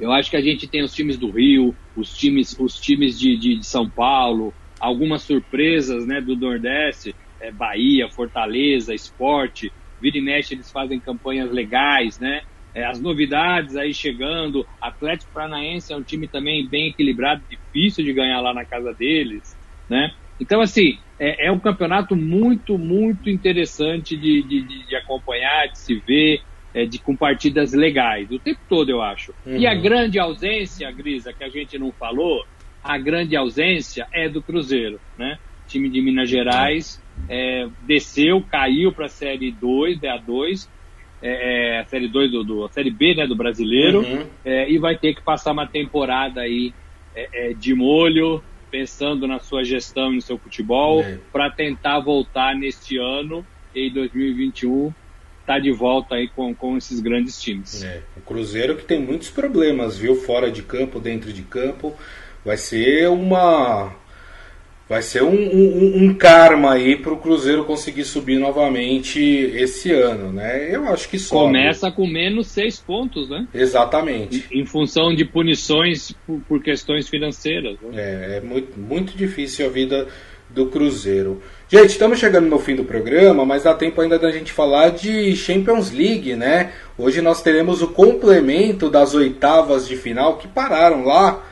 Eu 0.00 0.10
acho 0.12 0.30
que 0.30 0.36
a 0.38 0.40
gente 0.40 0.66
tem 0.66 0.82
os 0.82 0.94
times 0.94 1.18
do 1.18 1.30
Rio, 1.30 1.76
os 1.94 2.14
times, 2.14 2.58
os 2.58 2.80
times 2.80 3.20
de, 3.20 3.36
de, 3.36 3.56
de 3.58 3.66
São 3.66 3.86
Paulo, 3.86 4.54
algumas 4.80 5.20
surpresas 5.20 6.06
né, 6.06 6.18
do 6.18 6.34
Nordeste, 6.34 7.14
é, 7.38 7.52
Bahia, 7.52 8.08
Fortaleza, 8.08 8.94
Esporte, 8.94 9.70
vira 10.00 10.16
e 10.16 10.22
mexe 10.22 10.54
eles 10.54 10.72
fazem 10.72 10.98
campanhas 10.98 11.52
legais, 11.52 12.18
né? 12.18 12.40
É, 12.74 12.84
as 12.84 13.00
novidades 13.00 13.76
aí 13.76 13.92
chegando, 13.92 14.66
Atlético 14.80 15.32
Paranaense 15.32 15.92
é 15.92 15.96
um 15.96 16.02
time 16.02 16.26
também 16.26 16.66
bem 16.66 16.88
equilibrado, 16.88 17.42
difícil 17.48 18.04
de 18.04 18.12
ganhar 18.12 18.40
lá 18.40 18.54
na 18.54 18.64
casa 18.64 18.94
deles, 18.94 19.56
né? 19.88 20.12
Então, 20.40 20.60
assim, 20.60 20.98
é, 21.18 21.46
é 21.46 21.52
um 21.52 21.58
campeonato 21.58 22.16
muito, 22.16 22.78
muito 22.78 23.28
interessante 23.28 24.16
de, 24.16 24.42
de, 24.42 24.86
de 24.86 24.96
acompanhar, 24.96 25.68
de 25.68 25.78
se 25.78 25.94
ver, 25.96 26.40
é, 26.74 26.84
de, 26.84 26.98
com 26.98 27.14
partidas 27.14 27.72
legais, 27.72 28.30
o 28.30 28.38
tempo 28.38 28.60
todo, 28.68 28.88
eu 28.88 29.02
acho. 29.02 29.34
Uhum. 29.46 29.56
E 29.56 29.66
a 29.66 29.74
grande 29.74 30.18
ausência, 30.18 30.90
Grisa, 30.90 31.32
que 31.32 31.44
a 31.44 31.48
gente 31.48 31.78
não 31.78 31.92
falou, 31.92 32.44
a 32.82 32.98
grande 32.98 33.36
ausência 33.36 34.06
é 34.12 34.28
do 34.28 34.42
Cruzeiro, 34.42 35.00
né? 35.18 35.38
O 35.64 35.68
time 35.68 35.88
de 35.88 36.00
Minas 36.00 36.28
Gerais 36.28 37.00
é, 37.28 37.68
desceu, 37.86 38.42
caiu 38.50 38.92
para 38.92 39.06
a 39.06 39.08
Série 39.08 39.52
2, 39.52 40.00
DA2, 40.00 40.68
é, 41.22 41.76
é, 41.76 41.80
a 41.80 41.84
Série 41.86 42.08
2 42.08 42.30
do, 42.30 42.44
do, 42.44 42.64
a 42.64 42.68
Série 42.68 42.90
B, 42.90 43.14
né, 43.14 43.26
do 43.26 43.36
Brasileiro, 43.36 44.00
uhum. 44.00 44.26
é, 44.44 44.70
e 44.70 44.78
vai 44.78 44.96
ter 44.98 45.14
que 45.14 45.22
passar 45.22 45.52
uma 45.52 45.66
temporada 45.66 46.40
aí 46.40 46.74
é, 47.14 47.50
é 47.50 47.54
de 47.54 47.74
molho, 47.74 48.42
pensando 48.70 49.26
na 49.28 49.38
sua 49.38 49.62
gestão 49.62 50.12
e 50.12 50.16
no 50.16 50.22
seu 50.22 50.38
futebol, 50.38 51.02
é. 51.02 51.18
para 51.32 51.50
tentar 51.50 52.00
voltar 52.00 52.56
neste 52.56 52.98
ano, 52.98 53.46
em 53.74 53.92
2021, 53.92 54.92
tá 55.46 55.58
de 55.58 55.70
volta 55.70 56.16
aí 56.16 56.28
com, 56.28 56.54
com 56.54 56.76
esses 56.76 57.00
grandes 57.00 57.40
times. 57.40 57.84
É, 57.84 58.02
o 58.16 58.20
Cruzeiro 58.20 58.76
que 58.76 58.84
tem 58.84 59.00
muitos 59.00 59.30
problemas, 59.30 59.96
viu? 59.96 60.14
Fora 60.16 60.50
de 60.50 60.62
campo, 60.62 60.98
dentro 60.98 61.32
de 61.32 61.42
campo. 61.42 61.94
Vai 62.44 62.56
ser 62.56 63.08
uma. 63.08 63.94
Vai 64.92 65.00
ser 65.00 65.22
um, 65.22 65.32
um, 65.32 66.04
um 66.04 66.12
karma 66.12 66.74
aí 66.74 66.96
para 66.96 67.14
o 67.14 67.16
Cruzeiro 67.16 67.64
conseguir 67.64 68.04
subir 68.04 68.38
novamente 68.38 69.18
esse 69.22 69.90
ano, 69.90 70.30
né? 70.30 70.68
Eu 70.70 70.86
acho 70.86 71.08
que 71.08 71.18
só. 71.18 71.46
Começa 71.46 71.90
com 71.90 72.06
menos 72.06 72.48
seis 72.48 72.78
pontos, 72.78 73.26
né? 73.26 73.48
Exatamente. 73.54 74.44
Em, 74.52 74.60
em 74.60 74.66
função 74.66 75.14
de 75.14 75.24
punições 75.24 76.12
por, 76.26 76.40
por 76.46 76.62
questões 76.62 77.08
financeiras. 77.08 77.78
Né? 77.80 77.88
É, 77.94 78.36
é 78.36 78.40
muito, 78.42 78.78
muito 78.78 79.16
difícil 79.16 79.64
a 79.64 79.70
vida 79.70 80.08
do 80.50 80.66
Cruzeiro. 80.66 81.40
Gente, 81.70 81.88
estamos 81.88 82.18
chegando 82.18 82.50
no 82.50 82.58
fim 82.58 82.76
do 82.76 82.84
programa, 82.84 83.46
mas 83.46 83.62
dá 83.62 83.72
tempo 83.72 83.98
ainda 83.98 84.18
da 84.18 84.30
gente 84.30 84.52
falar 84.52 84.90
de 84.90 85.34
Champions 85.34 85.90
League, 85.90 86.36
né? 86.36 86.70
Hoje 86.98 87.22
nós 87.22 87.40
teremos 87.40 87.80
o 87.80 87.88
complemento 87.88 88.90
das 88.90 89.14
oitavas 89.14 89.88
de 89.88 89.96
final 89.96 90.36
que 90.36 90.46
pararam 90.46 91.02
lá 91.02 91.42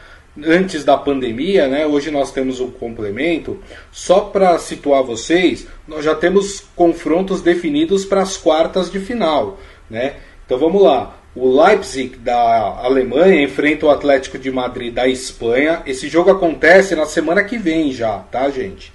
antes 0.44 0.84
da 0.84 0.96
pandemia, 0.96 1.66
né? 1.68 1.86
Hoje 1.86 2.10
nós 2.10 2.32
temos 2.32 2.60
um 2.60 2.70
complemento. 2.70 3.58
Só 3.90 4.20
para 4.20 4.58
situar 4.58 5.02
vocês, 5.02 5.66
nós 5.86 6.04
já 6.04 6.14
temos 6.14 6.64
confrontos 6.74 7.42
definidos 7.42 8.04
para 8.04 8.22
as 8.22 8.36
quartas 8.36 8.90
de 8.90 9.00
final, 9.00 9.58
né? 9.88 10.14
Então 10.46 10.58
vamos 10.58 10.82
lá. 10.82 11.16
O 11.34 11.62
Leipzig 11.62 12.16
da 12.16 12.80
Alemanha 12.82 13.44
enfrenta 13.44 13.86
o 13.86 13.90
Atlético 13.90 14.36
de 14.36 14.50
Madrid 14.50 14.92
da 14.92 15.06
Espanha. 15.06 15.82
Esse 15.86 16.08
jogo 16.08 16.30
acontece 16.30 16.96
na 16.96 17.06
semana 17.06 17.44
que 17.44 17.56
vem 17.56 17.92
já, 17.92 18.18
tá, 18.18 18.50
gente? 18.50 18.92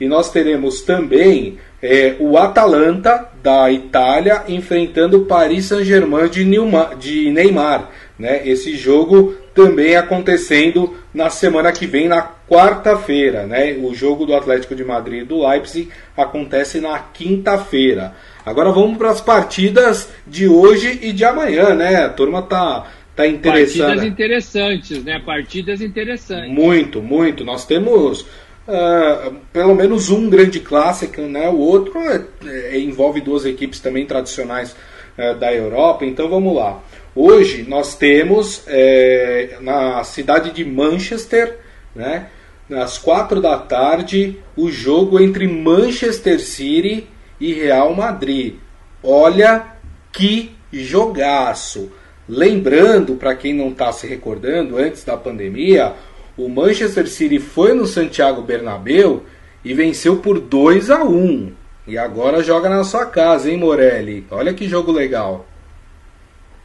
E 0.00 0.08
nós 0.08 0.30
teremos 0.30 0.82
também 0.82 1.58
é, 1.80 2.16
o 2.18 2.36
Atalanta 2.36 3.28
da 3.42 3.70
Itália 3.70 4.44
enfrentando 4.48 5.18
o 5.18 5.24
Paris 5.26 5.66
Saint-Germain 5.66 6.28
de, 6.28 6.44
de 6.98 7.30
Neymar. 7.30 7.90
Né? 8.18 8.42
Esse 8.44 8.76
jogo 8.76 9.34
também 9.58 9.96
acontecendo 9.96 10.96
na 11.12 11.28
semana 11.30 11.72
que 11.72 11.84
vem, 11.84 12.06
na 12.06 12.22
quarta-feira. 12.48 13.44
Né? 13.44 13.72
O 13.72 13.92
jogo 13.92 14.24
do 14.24 14.32
Atlético 14.32 14.72
de 14.72 14.84
Madrid 14.84 15.22
e 15.22 15.24
do 15.24 15.44
Leipzig 15.44 15.88
acontece 16.16 16.80
na 16.80 16.96
quinta-feira. 17.00 18.14
Agora 18.46 18.70
vamos 18.70 18.96
para 18.96 19.10
as 19.10 19.20
partidas 19.20 20.08
de 20.24 20.46
hoje 20.46 21.00
e 21.02 21.12
de 21.12 21.24
amanhã, 21.24 21.74
né? 21.74 22.04
A 22.04 22.08
turma 22.08 22.40
tá, 22.40 22.86
tá 23.16 23.26
interessada. 23.26 23.88
Partidas 23.88 24.12
interessantes, 24.12 25.04
né? 25.04 25.18
Partidas 25.26 25.80
interessantes. 25.80 26.50
Muito, 26.50 27.02
muito. 27.02 27.44
Nós 27.44 27.66
temos 27.66 28.20
uh, 28.20 29.34
pelo 29.52 29.74
menos 29.74 30.08
um 30.08 30.30
grande 30.30 30.60
clássico, 30.60 31.20
né? 31.22 31.48
O 31.48 31.58
outro 31.58 31.98
é, 31.98 32.22
é, 32.46 32.78
envolve 32.78 33.20
duas 33.20 33.44
equipes 33.44 33.80
também 33.80 34.06
tradicionais 34.06 34.74
uh, 35.18 35.34
da 35.36 35.52
Europa. 35.52 36.06
Então 36.06 36.28
vamos 36.28 36.54
lá. 36.54 36.80
Hoje 37.20 37.66
nós 37.68 37.96
temos 37.96 38.62
é, 38.68 39.56
na 39.60 40.04
cidade 40.04 40.52
de 40.52 40.64
Manchester, 40.64 41.58
né? 41.92 42.28
Às 42.70 42.96
quatro 42.96 43.40
da 43.40 43.58
tarde, 43.58 44.38
o 44.56 44.70
jogo 44.70 45.18
entre 45.18 45.48
Manchester 45.48 46.38
City 46.38 47.08
e 47.40 47.52
Real 47.52 47.92
Madrid. 47.92 48.54
Olha 49.02 49.66
que 50.12 50.54
jogaço! 50.72 51.90
Lembrando, 52.28 53.16
para 53.16 53.34
quem 53.34 53.52
não 53.52 53.70
está 53.70 53.90
se 53.90 54.06
recordando, 54.06 54.78
antes 54.78 55.02
da 55.02 55.16
pandemia, 55.16 55.94
o 56.36 56.48
Manchester 56.48 57.08
City 57.08 57.40
foi 57.40 57.74
no 57.74 57.84
Santiago 57.84 58.42
Bernabéu 58.42 59.24
e 59.64 59.74
venceu 59.74 60.18
por 60.18 60.38
2 60.38 60.88
a 60.88 61.02
1. 61.02 61.52
E 61.84 61.98
agora 61.98 62.44
joga 62.44 62.68
na 62.68 62.84
sua 62.84 63.06
casa, 63.06 63.50
hein, 63.50 63.56
Morelli? 63.56 64.24
Olha 64.30 64.54
que 64.54 64.68
jogo 64.68 64.92
legal. 64.92 65.48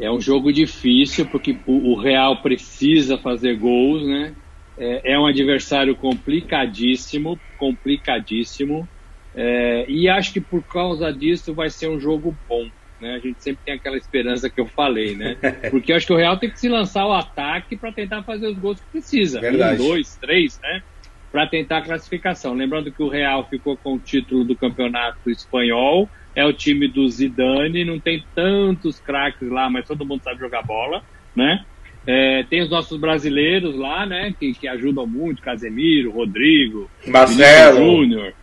É 0.03 0.11
um 0.11 0.19
jogo 0.19 0.51
difícil 0.51 1.25
porque 1.27 1.55
o 1.65 1.95
Real 1.95 2.41
precisa 2.41 3.17
fazer 3.17 3.55
gols, 3.55 4.05
né? 4.05 4.35
É, 4.77 5.13
é 5.13 5.19
um 5.19 5.25
adversário 5.25 5.95
complicadíssimo, 5.95 7.39
complicadíssimo. 7.57 8.85
É, 9.33 9.85
e 9.87 10.09
acho 10.09 10.33
que 10.33 10.41
por 10.41 10.61
causa 10.61 11.09
disso 11.13 11.53
vai 11.53 11.69
ser 11.69 11.87
um 11.87 11.97
jogo 11.97 12.35
bom. 12.49 12.67
Né? 12.99 13.15
A 13.15 13.19
gente 13.19 13.41
sempre 13.41 13.61
tem 13.63 13.75
aquela 13.75 13.95
esperança 13.95 14.49
que 14.49 14.59
eu 14.59 14.67
falei, 14.67 15.15
né? 15.15 15.37
Porque 15.71 15.93
acho 15.93 16.05
que 16.05 16.13
o 16.13 16.17
Real 16.17 16.37
tem 16.37 16.51
que 16.51 16.59
se 16.59 16.67
lançar 16.67 17.03
ao 17.03 17.13
ataque 17.13 17.77
para 17.77 17.93
tentar 17.93 18.23
fazer 18.23 18.47
os 18.47 18.57
gols 18.57 18.81
que 18.81 18.87
precisa. 18.91 19.39
Verdade. 19.39 19.81
Um, 19.81 19.87
dois, 19.87 20.17
três, 20.17 20.59
né? 20.61 20.83
Para 21.31 21.47
tentar 21.47 21.77
a 21.77 21.81
classificação. 21.81 22.53
Lembrando 22.53 22.91
que 22.91 23.01
o 23.01 23.07
Real 23.07 23.47
ficou 23.47 23.77
com 23.77 23.93
o 23.93 23.99
título 23.99 24.43
do 24.43 24.55
campeonato 24.55 25.29
espanhol, 25.29 26.09
é 26.35 26.45
o 26.45 26.53
time 26.53 26.87
do 26.87 27.07
Zidane, 27.07 27.85
não 27.85 27.99
tem 27.99 28.23
tantos 28.33 28.99
craques 28.99 29.49
lá, 29.49 29.69
mas 29.69 29.87
todo 29.87 30.05
mundo 30.05 30.23
sabe 30.23 30.39
jogar 30.39 30.63
bola, 30.63 31.03
né? 31.35 31.63
É, 32.05 32.43
tem 32.49 32.61
os 32.61 32.69
nossos 32.69 32.99
brasileiros 32.99 33.75
lá, 33.75 34.05
né? 34.05 34.33
Que, 34.37 34.53
que 34.53 34.67
ajudam 34.67 35.07
muito, 35.07 35.41
Casemiro, 35.41 36.11
Rodrigo, 36.11 36.89
Marcelo 37.07 37.77
Júnior. 37.77 38.33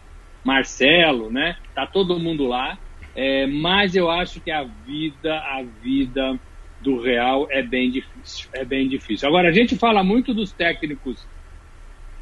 Marcelo, 0.44 1.30
né? 1.30 1.56
Tá 1.74 1.86
todo 1.86 2.18
mundo 2.18 2.46
lá. 2.46 2.78
É, 3.14 3.46
mas 3.46 3.94
eu 3.94 4.10
acho 4.10 4.40
que 4.40 4.50
a 4.50 4.62
vida, 4.62 5.34
a 5.34 5.62
vida 5.82 6.38
do 6.80 7.00
Real 7.00 7.46
é 7.50 7.62
bem 7.62 7.90
difícil. 7.90 8.48
É 8.52 8.64
bem 8.64 8.88
difícil. 8.88 9.28
Agora, 9.28 9.48
a 9.48 9.52
gente 9.52 9.76
fala 9.76 10.02
muito 10.02 10.32
dos 10.32 10.52
técnicos, 10.52 11.26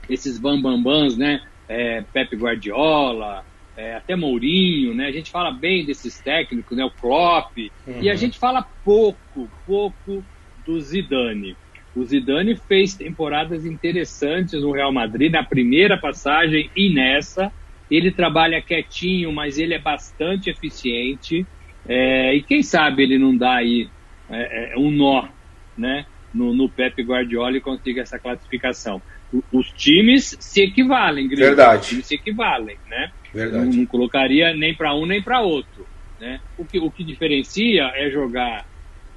esses 0.09 0.39
bambambans, 0.39 1.17
né? 1.17 1.41
É, 1.69 2.03
Pepe 2.13 2.35
Guardiola, 2.35 3.45
é, 3.79 3.95
até 3.95 4.17
Mourinho, 4.17 4.93
né? 4.93 5.07
A 5.07 5.13
gente 5.13 5.31
fala 5.31 5.53
bem 5.53 5.85
desses 5.87 6.19
técnicos, 6.19 6.77
né? 6.77 6.85
O 6.85 6.91
Klopp. 6.91 7.57
Uhum. 7.87 8.03
E 8.03 8.11
a 8.11 8.17
gente 8.17 8.37
fala 8.37 8.67
pouco, 8.85 9.49
pouco 9.65 10.25
do 10.67 10.81
Zidane. 10.81 11.57
O 11.95 12.05
Zidane 12.05 12.57
fez 12.57 12.95
temporadas 12.95 13.65
interessantes 13.65 14.63
no 14.63 14.73
Real 14.73 14.93
Madrid, 14.93 15.31
na 15.31 15.45
primeira 15.45 15.97
passagem 15.97 16.69
e 16.77 16.93
nessa. 16.93 17.53
Ele 17.89 18.11
trabalha 18.11 18.61
quietinho, 18.61 19.33
mas 19.33 19.59
ele 19.59 19.75
é 19.75 19.79
bastante 19.79 20.51
eficiente. 20.51 21.47
É, 21.89 22.35
e 22.35 22.43
quem 22.43 22.65
sabe 22.65 23.05
ele 23.05 23.17
não 23.17 23.37
dá 23.37 23.55
aí 23.55 23.89
é, 24.29 24.73
é, 24.73 24.77
um 24.77 24.91
nó 24.91 25.29
né, 25.77 26.05
no, 26.35 26.53
no 26.53 26.69
Pepe 26.69 27.03
Guardiola 27.03 27.57
e 27.57 27.61
consiga 27.61 28.03
essa 28.03 28.19
classificação. 28.19 29.01
O, 29.33 29.43
os 29.53 29.71
times 29.71 30.37
se 30.41 30.63
equivalem, 30.63 31.29
Grilo. 31.29 31.47
Verdade. 31.47 31.83
Os 31.83 31.89
times 31.89 32.07
se 32.07 32.15
equivalem, 32.17 32.77
né? 32.91 33.13
Verdade. 33.39 33.67
Não, 33.67 33.73
não 33.73 33.87
colocaria 33.87 34.55
nem 34.55 34.75
para 34.75 34.95
um 34.95 35.07
nem 35.07 35.23
para 35.23 35.41
outro. 35.41 35.87
Né? 36.21 36.41
O, 36.57 36.65
que, 36.65 36.79
o 36.79 36.91
que 36.91 37.05
diferencia 37.05 37.93
é 37.95 38.11
jogar 38.11 38.67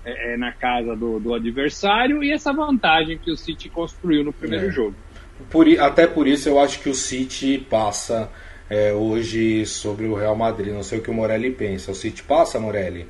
é, 0.05 0.33
é, 0.33 0.37
na 0.37 0.51
casa 0.51 0.95
do, 0.95 1.19
do, 1.19 1.33
adversário 1.33 2.23
e 2.23 2.31
essa 2.31 2.53
vantagem 2.53 3.17
que 3.17 3.31
o 3.31 3.37
City 3.37 3.69
construiu 3.69 4.23
no 4.23 4.31
primeiro 4.31 4.67
é. 4.67 4.71
jogo. 4.71 4.95
Por, 5.49 5.67
até 5.79 6.05
por 6.05 6.27
isso 6.27 6.47
eu 6.47 6.59
acho 6.59 6.79
que 6.79 6.89
o 6.89 6.93
City 6.93 7.57
passa 7.57 8.29
é, 8.69 8.93
hoje 8.93 9.65
sobre 9.65 10.05
o 10.05 10.13
Real 10.13 10.35
Madrid. 10.35 10.73
Não 10.73 10.83
sei 10.83 10.99
o 10.99 11.01
que 11.01 11.09
o 11.09 11.13
Morelli 11.13 11.51
pensa. 11.51 11.91
O 11.91 11.95
City 11.95 12.21
passa, 12.21 12.59
Morelli? 12.59 13.07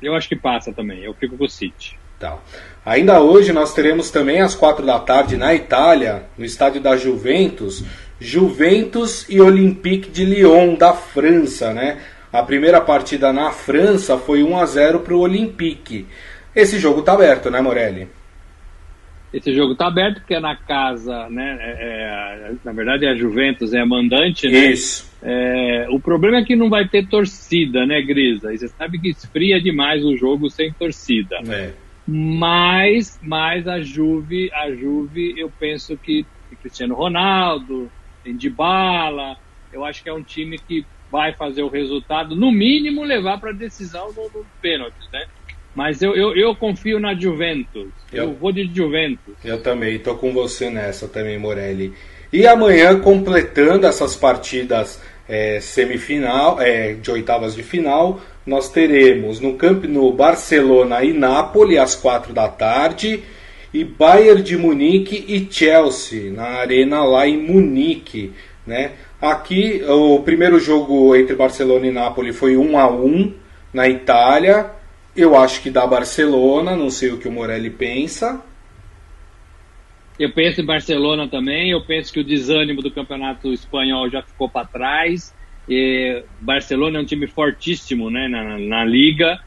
Eu 0.00 0.14
acho 0.14 0.28
que 0.28 0.36
passa 0.36 0.72
também. 0.72 1.02
Eu 1.02 1.14
fico 1.14 1.36
com 1.36 1.44
o 1.44 1.48
City. 1.48 1.98
Tá. 2.18 2.38
Ainda 2.84 3.20
hoje 3.20 3.52
nós 3.52 3.72
teremos 3.72 4.10
também 4.10 4.40
às 4.40 4.54
quatro 4.54 4.84
da 4.84 4.98
tarde 4.98 5.36
na 5.36 5.54
Itália, 5.54 6.24
no 6.36 6.44
estádio 6.44 6.80
da 6.80 6.96
Juventus, 6.96 7.84
Juventus 8.20 9.26
e 9.28 9.40
Olympique 9.40 10.10
de 10.10 10.24
Lyon 10.24 10.74
da 10.74 10.92
França, 10.92 11.72
né? 11.72 11.98
A 12.32 12.42
primeira 12.42 12.80
partida 12.80 13.32
na 13.32 13.50
França 13.50 14.18
foi 14.18 14.42
1 14.42 14.58
a 14.58 14.66
0 14.66 15.00
para 15.00 15.14
o 15.14 15.20
Olympique. 15.20 16.06
Esse 16.54 16.78
jogo 16.78 17.02
tá 17.02 17.14
aberto, 17.14 17.50
né, 17.50 17.60
Morelli? 17.60 18.08
esse 19.32 19.52
jogo 19.52 19.72
está 19.72 19.88
aberto 19.88 20.20
porque 20.20 20.34
é 20.34 20.40
na 20.40 20.56
casa, 20.56 21.28
né? 21.28 21.58
É, 21.60 22.50
é, 22.50 22.52
na 22.64 22.72
verdade, 22.72 23.06
a 23.06 23.14
Juventus 23.14 23.74
é 23.74 23.80
a 23.80 23.86
mandante, 23.86 24.48
né? 24.48 24.70
Isso. 24.70 25.08
É, 25.22 25.86
o 25.90 26.00
problema 26.00 26.38
é 26.38 26.44
que 26.44 26.56
não 26.56 26.70
vai 26.70 26.88
ter 26.88 27.06
torcida, 27.06 27.84
né, 27.84 28.00
Grisa? 28.00 28.52
E 28.52 28.58
você 28.58 28.68
sabe 28.68 28.98
que 28.98 29.10
esfria 29.10 29.60
demais 29.60 30.04
o 30.04 30.16
jogo 30.16 30.48
sem 30.48 30.72
torcida. 30.72 31.36
É. 31.46 31.72
Mas, 32.06 33.18
mas 33.22 33.68
a 33.68 33.80
Juve, 33.80 34.50
a 34.54 34.70
Juve, 34.70 35.34
eu 35.36 35.52
penso 35.60 35.96
que 35.96 36.24
Cristiano 36.62 36.94
Ronaldo, 36.94 37.90
tem 38.22 38.36
Dybala, 38.36 39.36
eu 39.72 39.84
acho 39.84 40.02
que 40.02 40.08
é 40.08 40.12
um 40.12 40.22
time 40.22 40.58
que 40.58 40.84
vai 41.10 41.32
fazer 41.32 41.62
o 41.62 41.68
resultado, 41.68 42.36
no 42.36 42.52
mínimo 42.52 43.02
levar 43.02 43.38
para 43.38 43.50
a 43.50 43.54
decisão 43.54 44.12
do, 44.12 44.28
do 44.28 44.46
pênalti, 44.60 44.96
né? 45.12 45.26
Mas 45.74 46.02
eu, 46.02 46.14
eu, 46.16 46.34
eu, 46.34 46.56
confio 46.56 46.98
na 46.98 47.14
Juventus. 47.14 47.88
Eu, 48.12 48.24
eu 48.24 48.34
vou 48.34 48.50
de 48.50 48.64
Juventus. 48.74 49.34
Eu 49.44 49.62
também, 49.62 49.96
estou 49.96 50.16
com 50.16 50.32
você 50.32 50.70
nessa 50.70 51.06
também, 51.06 51.38
Morelli. 51.38 51.94
E 52.32 52.46
amanhã, 52.46 52.98
completando 52.98 53.86
essas 53.86 54.16
partidas 54.16 55.00
é, 55.28 55.60
semifinal, 55.60 56.60
é, 56.60 56.94
de 56.94 57.10
oitavas 57.10 57.54
de 57.54 57.62
final, 57.62 58.20
nós 58.44 58.70
teremos 58.70 59.40
no, 59.40 59.54
camp, 59.54 59.84
no 59.84 60.12
Barcelona 60.12 61.04
e 61.04 61.12
Nápoles 61.12 61.78
às 61.78 61.94
quatro 61.94 62.32
da 62.32 62.48
tarde 62.48 63.22
e 63.72 63.84
Bayern 63.84 64.42
de 64.42 64.56
Munique 64.56 65.24
e 65.28 65.46
Chelsea 65.50 66.32
na 66.32 66.44
arena 66.60 67.04
lá 67.04 67.26
em 67.26 67.36
Munique, 67.36 68.32
né? 68.66 68.92
Aqui 69.20 69.82
o 69.84 70.20
primeiro 70.20 70.60
jogo 70.60 71.14
entre 71.16 71.34
Barcelona 71.34 71.86
e 71.86 71.90
Nápoles 71.90 72.36
foi 72.36 72.56
1 72.56 72.78
a 72.78 72.88
1 72.90 73.34
na 73.72 73.88
Itália. 73.88 74.70
Eu 75.16 75.36
acho 75.36 75.60
que 75.60 75.70
dá 75.70 75.86
Barcelona, 75.86 76.76
não 76.76 76.90
sei 76.90 77.10
o 77.10 77.18
que 77.18 77.26
o 77.26 77.32
Morelli 77.32 77.70
pensa. 77.70 78.40
Eu 80.18 80.32
penso 80.32 80.60
em 80.60 80.64
Barcelona 80.64 81.28
também. 81.28 81.70
Eu 81.70 81.84
penso 81.84 82.12
que 82.12 82.20
o 82.20 82.24
desânimo 82.24 82.82
do 82.82 82.90
campeonato 82.90 83.52
espanhol 83.52 84.08
já 84.10 84.22
ficou 84.22 84.48
para 84.48 84.66
trás. 84.66 85.34
E 85.68 86.22
Barcelona 86.40 86.98
é 86.98 87.02
um 87.02 87.04
time 87.04 87.26
fortíssimo 87.26 88.10
né, 88.10 88.26
na, 88.28 88.58
na 88.58 88.84
liga. 88.84 89.40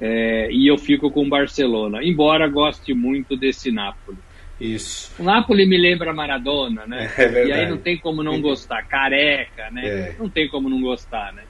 É, 0.00 0.48
e 0.50 0.66
eu 0.66 0.76
fico 0.76 1.10
com 1.10 1.24
o 1.24 1.28
Barcelona, 1.28 2.02
embora 2.02 2.48
goste 2.48 2.92
muito 2.92 3.36
desse 3.36 3.70
Napoli. 3.70 4.18
Isso. 4.60 5.12
O 5.18 5.24
Napoli 5.24 5.66
me 5.66 5.76
lembra 5.76 6.12
Maradona, 6.12 6.86
né? 6.86 7.10
É. 7.18 7.46
E 7.46 7.52
aí 7.52 7.68
não 7.68 7.78
tem 7.78 7.98
como 7.98 8.22
não 8.22 8.40
gostar. 8.40 8.82
Careca, 8.84 9.70
né? 9.70 9.86
É. 9.86 10.14
Não 10.18 10.28
tem 10.28 10.48
como 10.48 10.68
não 10.68 10.80
gostar, 10.80 11.32
né? 11.32 11.42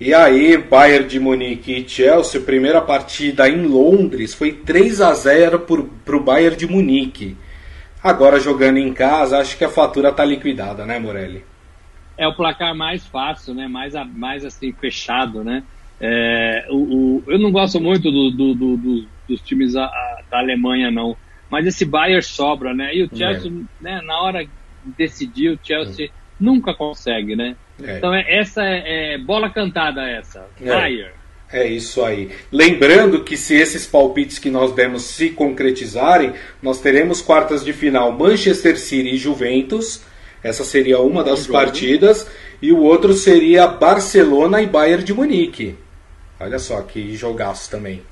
E 0.00 0.14
aí, 0.14 0.56
Bayern 0.56 1.08
de 1.08 1.18
Munique 1.18 1.72
e 1.72 1.88
Chelsea, 1.88 2.40
primeira 2.40 2.80
partida 2.80 3.48
em 3.48 3.66
Londres, 3.66 4.32
foi 4.32 4.52
3 4.52 5.00
a 5.00 5.12
0 5.12 5.60
para 6.04 6.16
o 6.16 6.22
Bayern 6.22 6.56
de 6.56 6.68
Munique. 6.68 7.36
Agora 8.02 8.38
jogando 8.38 8.78
em 8.78 8.92
casa, 8.92 9.38
acho 9.38 9.58
que 9.58 9.64
a 9.64 9.68
fatura 9.68 10.12
tá 10.12 10.24
liquidada, 10.24 10.86
né, 10.86 11.00
Morelli? 11.00 11.44
É 12.16 12.28
o 12.28 12.34
placar 12.34 12.76
mais 12.76 13.04
fácil, 13.06 13.54
né? 13.54 13.66
Mais, 13.66 13.94
mais 14.14 14.44
assim, 14.44 14.72
fechado, 14.72 15.42
né? 15.42 15.64
É, 16.00 16.66
o, 16.70 16.76
o, 16.76 17.24
eu 17.26 17.38
não 17.38 17.50
gosto 17.50 17.80
muito 17.80 18.10
do, 18.10 18.30
do, 18.30 18.54
do, 18.54 19.06
dos 19.28 19.40
times 19.42 19.74
a, 19.74 19.84
a, 19.84 20.22
da 20.30 20.38
Alemanha, 20.38 20.90
não. 20.90 21.16
Mas 21.50 21.66
esse 21.66 21.84
Bayern 21.84 22.22
sobra, 22.22 22.74
né? 22.74 22.94
E 22.94 23.02
o 23.02 23.16
Chelsea, 23.16 23.50
é. 23.50 23.82
né, 23.82 24.00
na 24.02 24.20
hora 24.20 24.44
de 24.44 24.50
decidir, 24.96 25.50
o 25.50 25.58
Chelsea 25.62 26.06
é. 26.06 26.10
nunca 26.38 26.74
consegue, 26.74 27.34
né? 27.34 27.56
É. 27.82 27.96
Então 27.96 28.14
é, 28.14 28.24
essa 28.28 28.62
é, 28.62 29.14
é, 29.14 29.18
bola 29.18 29.50
cantada 29.50 30.02
essa. 30.08 30.46
Bayern. 30.60 31.18
É 31.50 31.66
isso 31.66 32.04
aí. 32.04 32.30
Lembrando 32.52 33.24
que 33.24 33.36
se 33.36 33.54
esses 33.54 33.86
palpites 33.86 34.38
que 34.38 34.50
nós 34.50 34.72
demos 34.72 35.04
se 35.04 35.30
concretizarem, 35.30 36.34
nós 36.62 36.78
teremos 36.78 37.22
quartas 37.22 37.64
de 37.64 37.72
final 37.72 38.12
Manchester 38.12 38.78
City 38.78 39.14
e 39.14 39.16
Juventus. 39.16 40.02
Essa 40.42 40.62
seria 40.62 41.00
uma 41.00 41.24
das 41.24 41.46
partidas. 41.46 42.30
E 42.60 42.70
o 42.70 42.80
outro 42.80 43.14
seria 43.14 43.66
Barcelona 43.66 44.60
e 44.60 44.66
Bayern 44.66 45.02
de 45.02 45.14
Munique. 45.14 45.74
Olha 46.40 46.58
só 46.58 46.82
que 46.82 47.14
jogaço 47.16 47.70
também. 47.70 48.02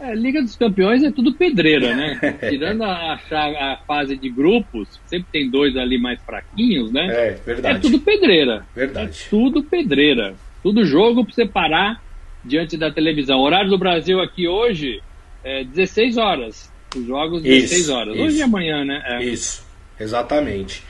É, 0.00 0.14
Liga 0.14 0.42
dos 0.42 0.56
Campeões 0.56 1.04
é 1.04 1.12
tudo 1.12 1.32
pedreira, 1.32 1.94
né? 1.94 2.18
Tirando 2.50 2.82
a, 2.82 3.14
a, 3.14 3.78
fase 3.86 4.16
de 4.16 4.28
grupos, 4.28 4.88
sempre 5.06 5.28
tem 5.30 5.48
dois 5.48 5.76
ali 5.76 5.96
mais 5.96 6.20
fraquinhos, 6.22 6.90
né? 6.92 7.06
É, 7.06 7.30
verdade. 7.46 7.76
É 7.76 7.80
tudo 7.80 8.00
pedreira. 8.00 8.66
Verdade. 8.74 9.22
É 9.26 9.30
tudo 9.30 9.62
pedreira. 9.62 10.34
Tudo 10.60 10.84
jogo 10.84 11.24
pra 11.24 11.32
você 11.32 11.46
parar 11.46 12.02
diante 12.44 12.76
da 12.76 12.90
televisão. 12.90 13.38
O 13.38 13.44
horário 13.44 13.70
do 13.70 13.78
Brasil 13.78 14.20
aqui 14.20 14.48
hoje 14.48 15.00
é 15.44 15.62
16 15.62 16.16
horas. 16.16 16.72
Os 16.96 17.06
jogos 17.06 17.42
16 17.42 17.80
isso, 17.82 17.92
horas. 17.92 18.18
Hoje 18.18 18.38
e 18.38 18.42
amanhã, 18.42 18.84
né? 18.84 19.02
É. 19.06 19.24
Isso, 19.24 19.64
exatamente. 19.98 20.82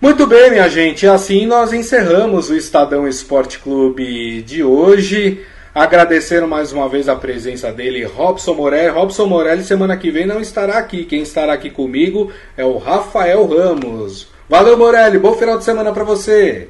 Muito 0.00 0.26
bem, 0.26 0.50
minha 0.50 0.68
gente. 0.68 1.06
Assim 1.06 1.46
nós 1.46 1.72
encerramos 1.72 2.50
o 2.50 2.56
Estadão 2.56 3.06
Esporte 3.06 3.60
Clube 3.60 4.42
de 4.42 4.64
hoje. 4.64 5.46
Agradecer 5.74 6.46
mais 6.46 6.70
uma 6.70 6.86
vez 6.86 7.08
a 7.08 7.16
presença 7.16 7.72
dele, 7.72 8.04
Robson 8.04 8.52
Morelli. 8.52 8.90
Robson 8.90 9.24
Morelli, 9.24 9.62
semana 9.64 9.96
que 9.96 10.10
vem 10.10 10.26
não 10.26 10.38
estará 10.38 10.76
aqui. 10.76 11.06
Quem 11.06 11.22
estará 11.22 11.54
aqui 11.54 11.70
comigo 11.70 12.30
é 12.58 12.64
o 12.64 12.76
Rafael 12.76 13.46
Ramos. 13.46 14.28
Valeu, 14.50 14.76
Morelli. 14.76 15.18
Bom 15.18 15.32
final 15.32 15.56
de 15.56 15.64
semana 15.64 15.90
para 15.90 16.04
você. 16.04 16.68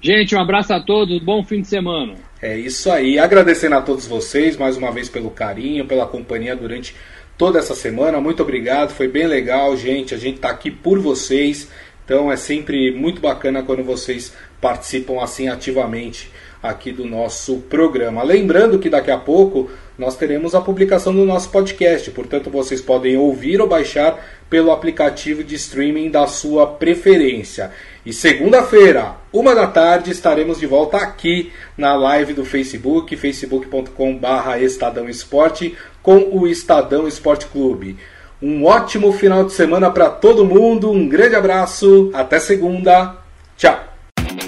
Gente, 0.00 0.36
um 0.36 0.40
abraço 0.40 0.72
a 0.72 0.80
todos. 0.80 1.20
Bom 1.24 1.42
fim 1.42 1.60
de 1.60 1.66
semana. 1.66 2.14
É 2.40 2.56
isso 2.56 2.88
aí. 2.88 3.18
Agradecendo 3.18 3.74
a 3.74 3.82
todos 3.82 4.06
vocês 4.06 4.56
mais 4.56 4.76
uma 4.76 4.92
vez 4.92 5.08
pelo 5.08 5.30
carinho, 5.30 5.84
pela 5.84 6.06
companhia 6.06 6.54
durante 6.54 6.94
toda 7.36 7.58
essa 7.58 7.74
semana. 7.74 8.20
Muito 8.20 8.44
obrigado. 8.44 8.90
Foi 8.92 9.08
bem 9.08 9.26
legal, 9.26 9.76
gente. 9.76 10.14
A 10.14 10.18
gente 10.18 10.36
está 10.36 10.50
aqui 10.50 10.70
por 10.70 11.00
vocês. 11.00 11.68
Então 12.04 12.30
é 12.30 12.36
sempre 12.36 12.92
muito 12.92 13.20
bacana 13.20 13.64
quando 13.64 13.82
vocês 13.82 14.32
participam 14.60 15.20
assim 15.20 15.48
ativamente 15.48 16.30
aqui 16.62 16.92
do 16.92 17.04
nosso 17.04 17.58
programa. 17.68 18.22
Lembrando 18.22 18.78
que 18.78 18.90
daqui 18.90 19.10
a 19.10 19.18
pouco 19.18 19.70
nós 19.98 20.16
teremos 20.16 20.54
a 20.54 20.60
publicação 20.60 21.14
do 21.14 21.24
nosso 21.24 21.50
podcast, 21.50 22.10
portanto 22.10 22.50
vocês 22.50 22.80
podem 22.80 23.16
ouvir 23.16 23.60
ou 23.60 23.68
baixar 23.68 24.18
pelo 24.50 24.70
aplicativo 24.70 25.42
de 25.42 25.54
streaming 25.54 26.10
da 26.10 26.26
sua 26.26 26.66
preferência. 26.66 27.70
E 28.04 28.12
segunda-feira, 28.12 29.16
uma 29.32 29.54
da 29.54 29.66
tarde, 29.66 30.10
estaremos 30.10 30.60
de 30.60 30.66
volta 30.66 30.98
aqui 30.98 31.50
na 31.76 31.94
live 31.94 32.34
do 32.34 32.44
Facebook, 32.44 33.16
facebook.com/barra 33.16 34.58
Estadão 34.60 35.08
Esporte, 35.08 35.76
com 36.02 36.18
o 36.30 36.46
Estadão 36.46 37.08
Esporte 37.08 37.46
Clube. 37.46 37.96
Um 38.40 38.64
ótimo 38.64 39.12
final 39.12 39.44
de 39.44 39.52
semana 39.52 39.90
para 39.90 40.10
todo 40.10 40.44
mundo, 40.44 40.90
um 40.90 41.08
grande 41.08 41.34
abraço, 41.34 42.10
até 42.12 42.38
segunda, 42.38 43.16
tchau! 43.56 43.95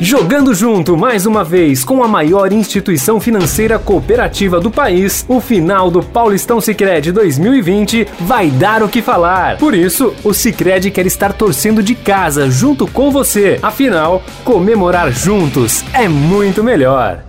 Jogando 0.01 0.55
junto 0.55 0.97
mais 0.97 1.27
uma 1.27 1.43
vez 1.43 1.85
com 1.85 2.03
a 2.03 2.09
maior 2.09 2.53
instituição 2.53 3.21
financeira 3.21 3.79
cooperativa 3.79 4.61
do 4.61 4.71
país, 4.71 5.25
o 5.29 5.41
final 5.41 5.91
do 5.91 6.03
Paulistão 6.03 6.61
Sicredi 6.61 7.11
2020 7.13 8.07
vai 8.21 8.51
dar 8.51 8.83
o 8.83 8.89
que 8.89 9.03
falar. 9.03 9.59
Por 9.59 9.75
isso, 9.75 10.15
o 10.23 10.33
Sicredi 10.33 10.91
quer 10.91 11.07
estar 11.07 11.33
torcendo 11.33 11.83
de 11.83 11.95
casa 11.95 12.51
junto 12.51 12.87
com 12.87 13.11
você. 13.11 13.59
Afinal, 13.63 14.23
comemorar 14.45 15.11
juntos 15.11 15.85
é 15.93 16.09
muito 16.09 16.63
melhor. 16.63 17.28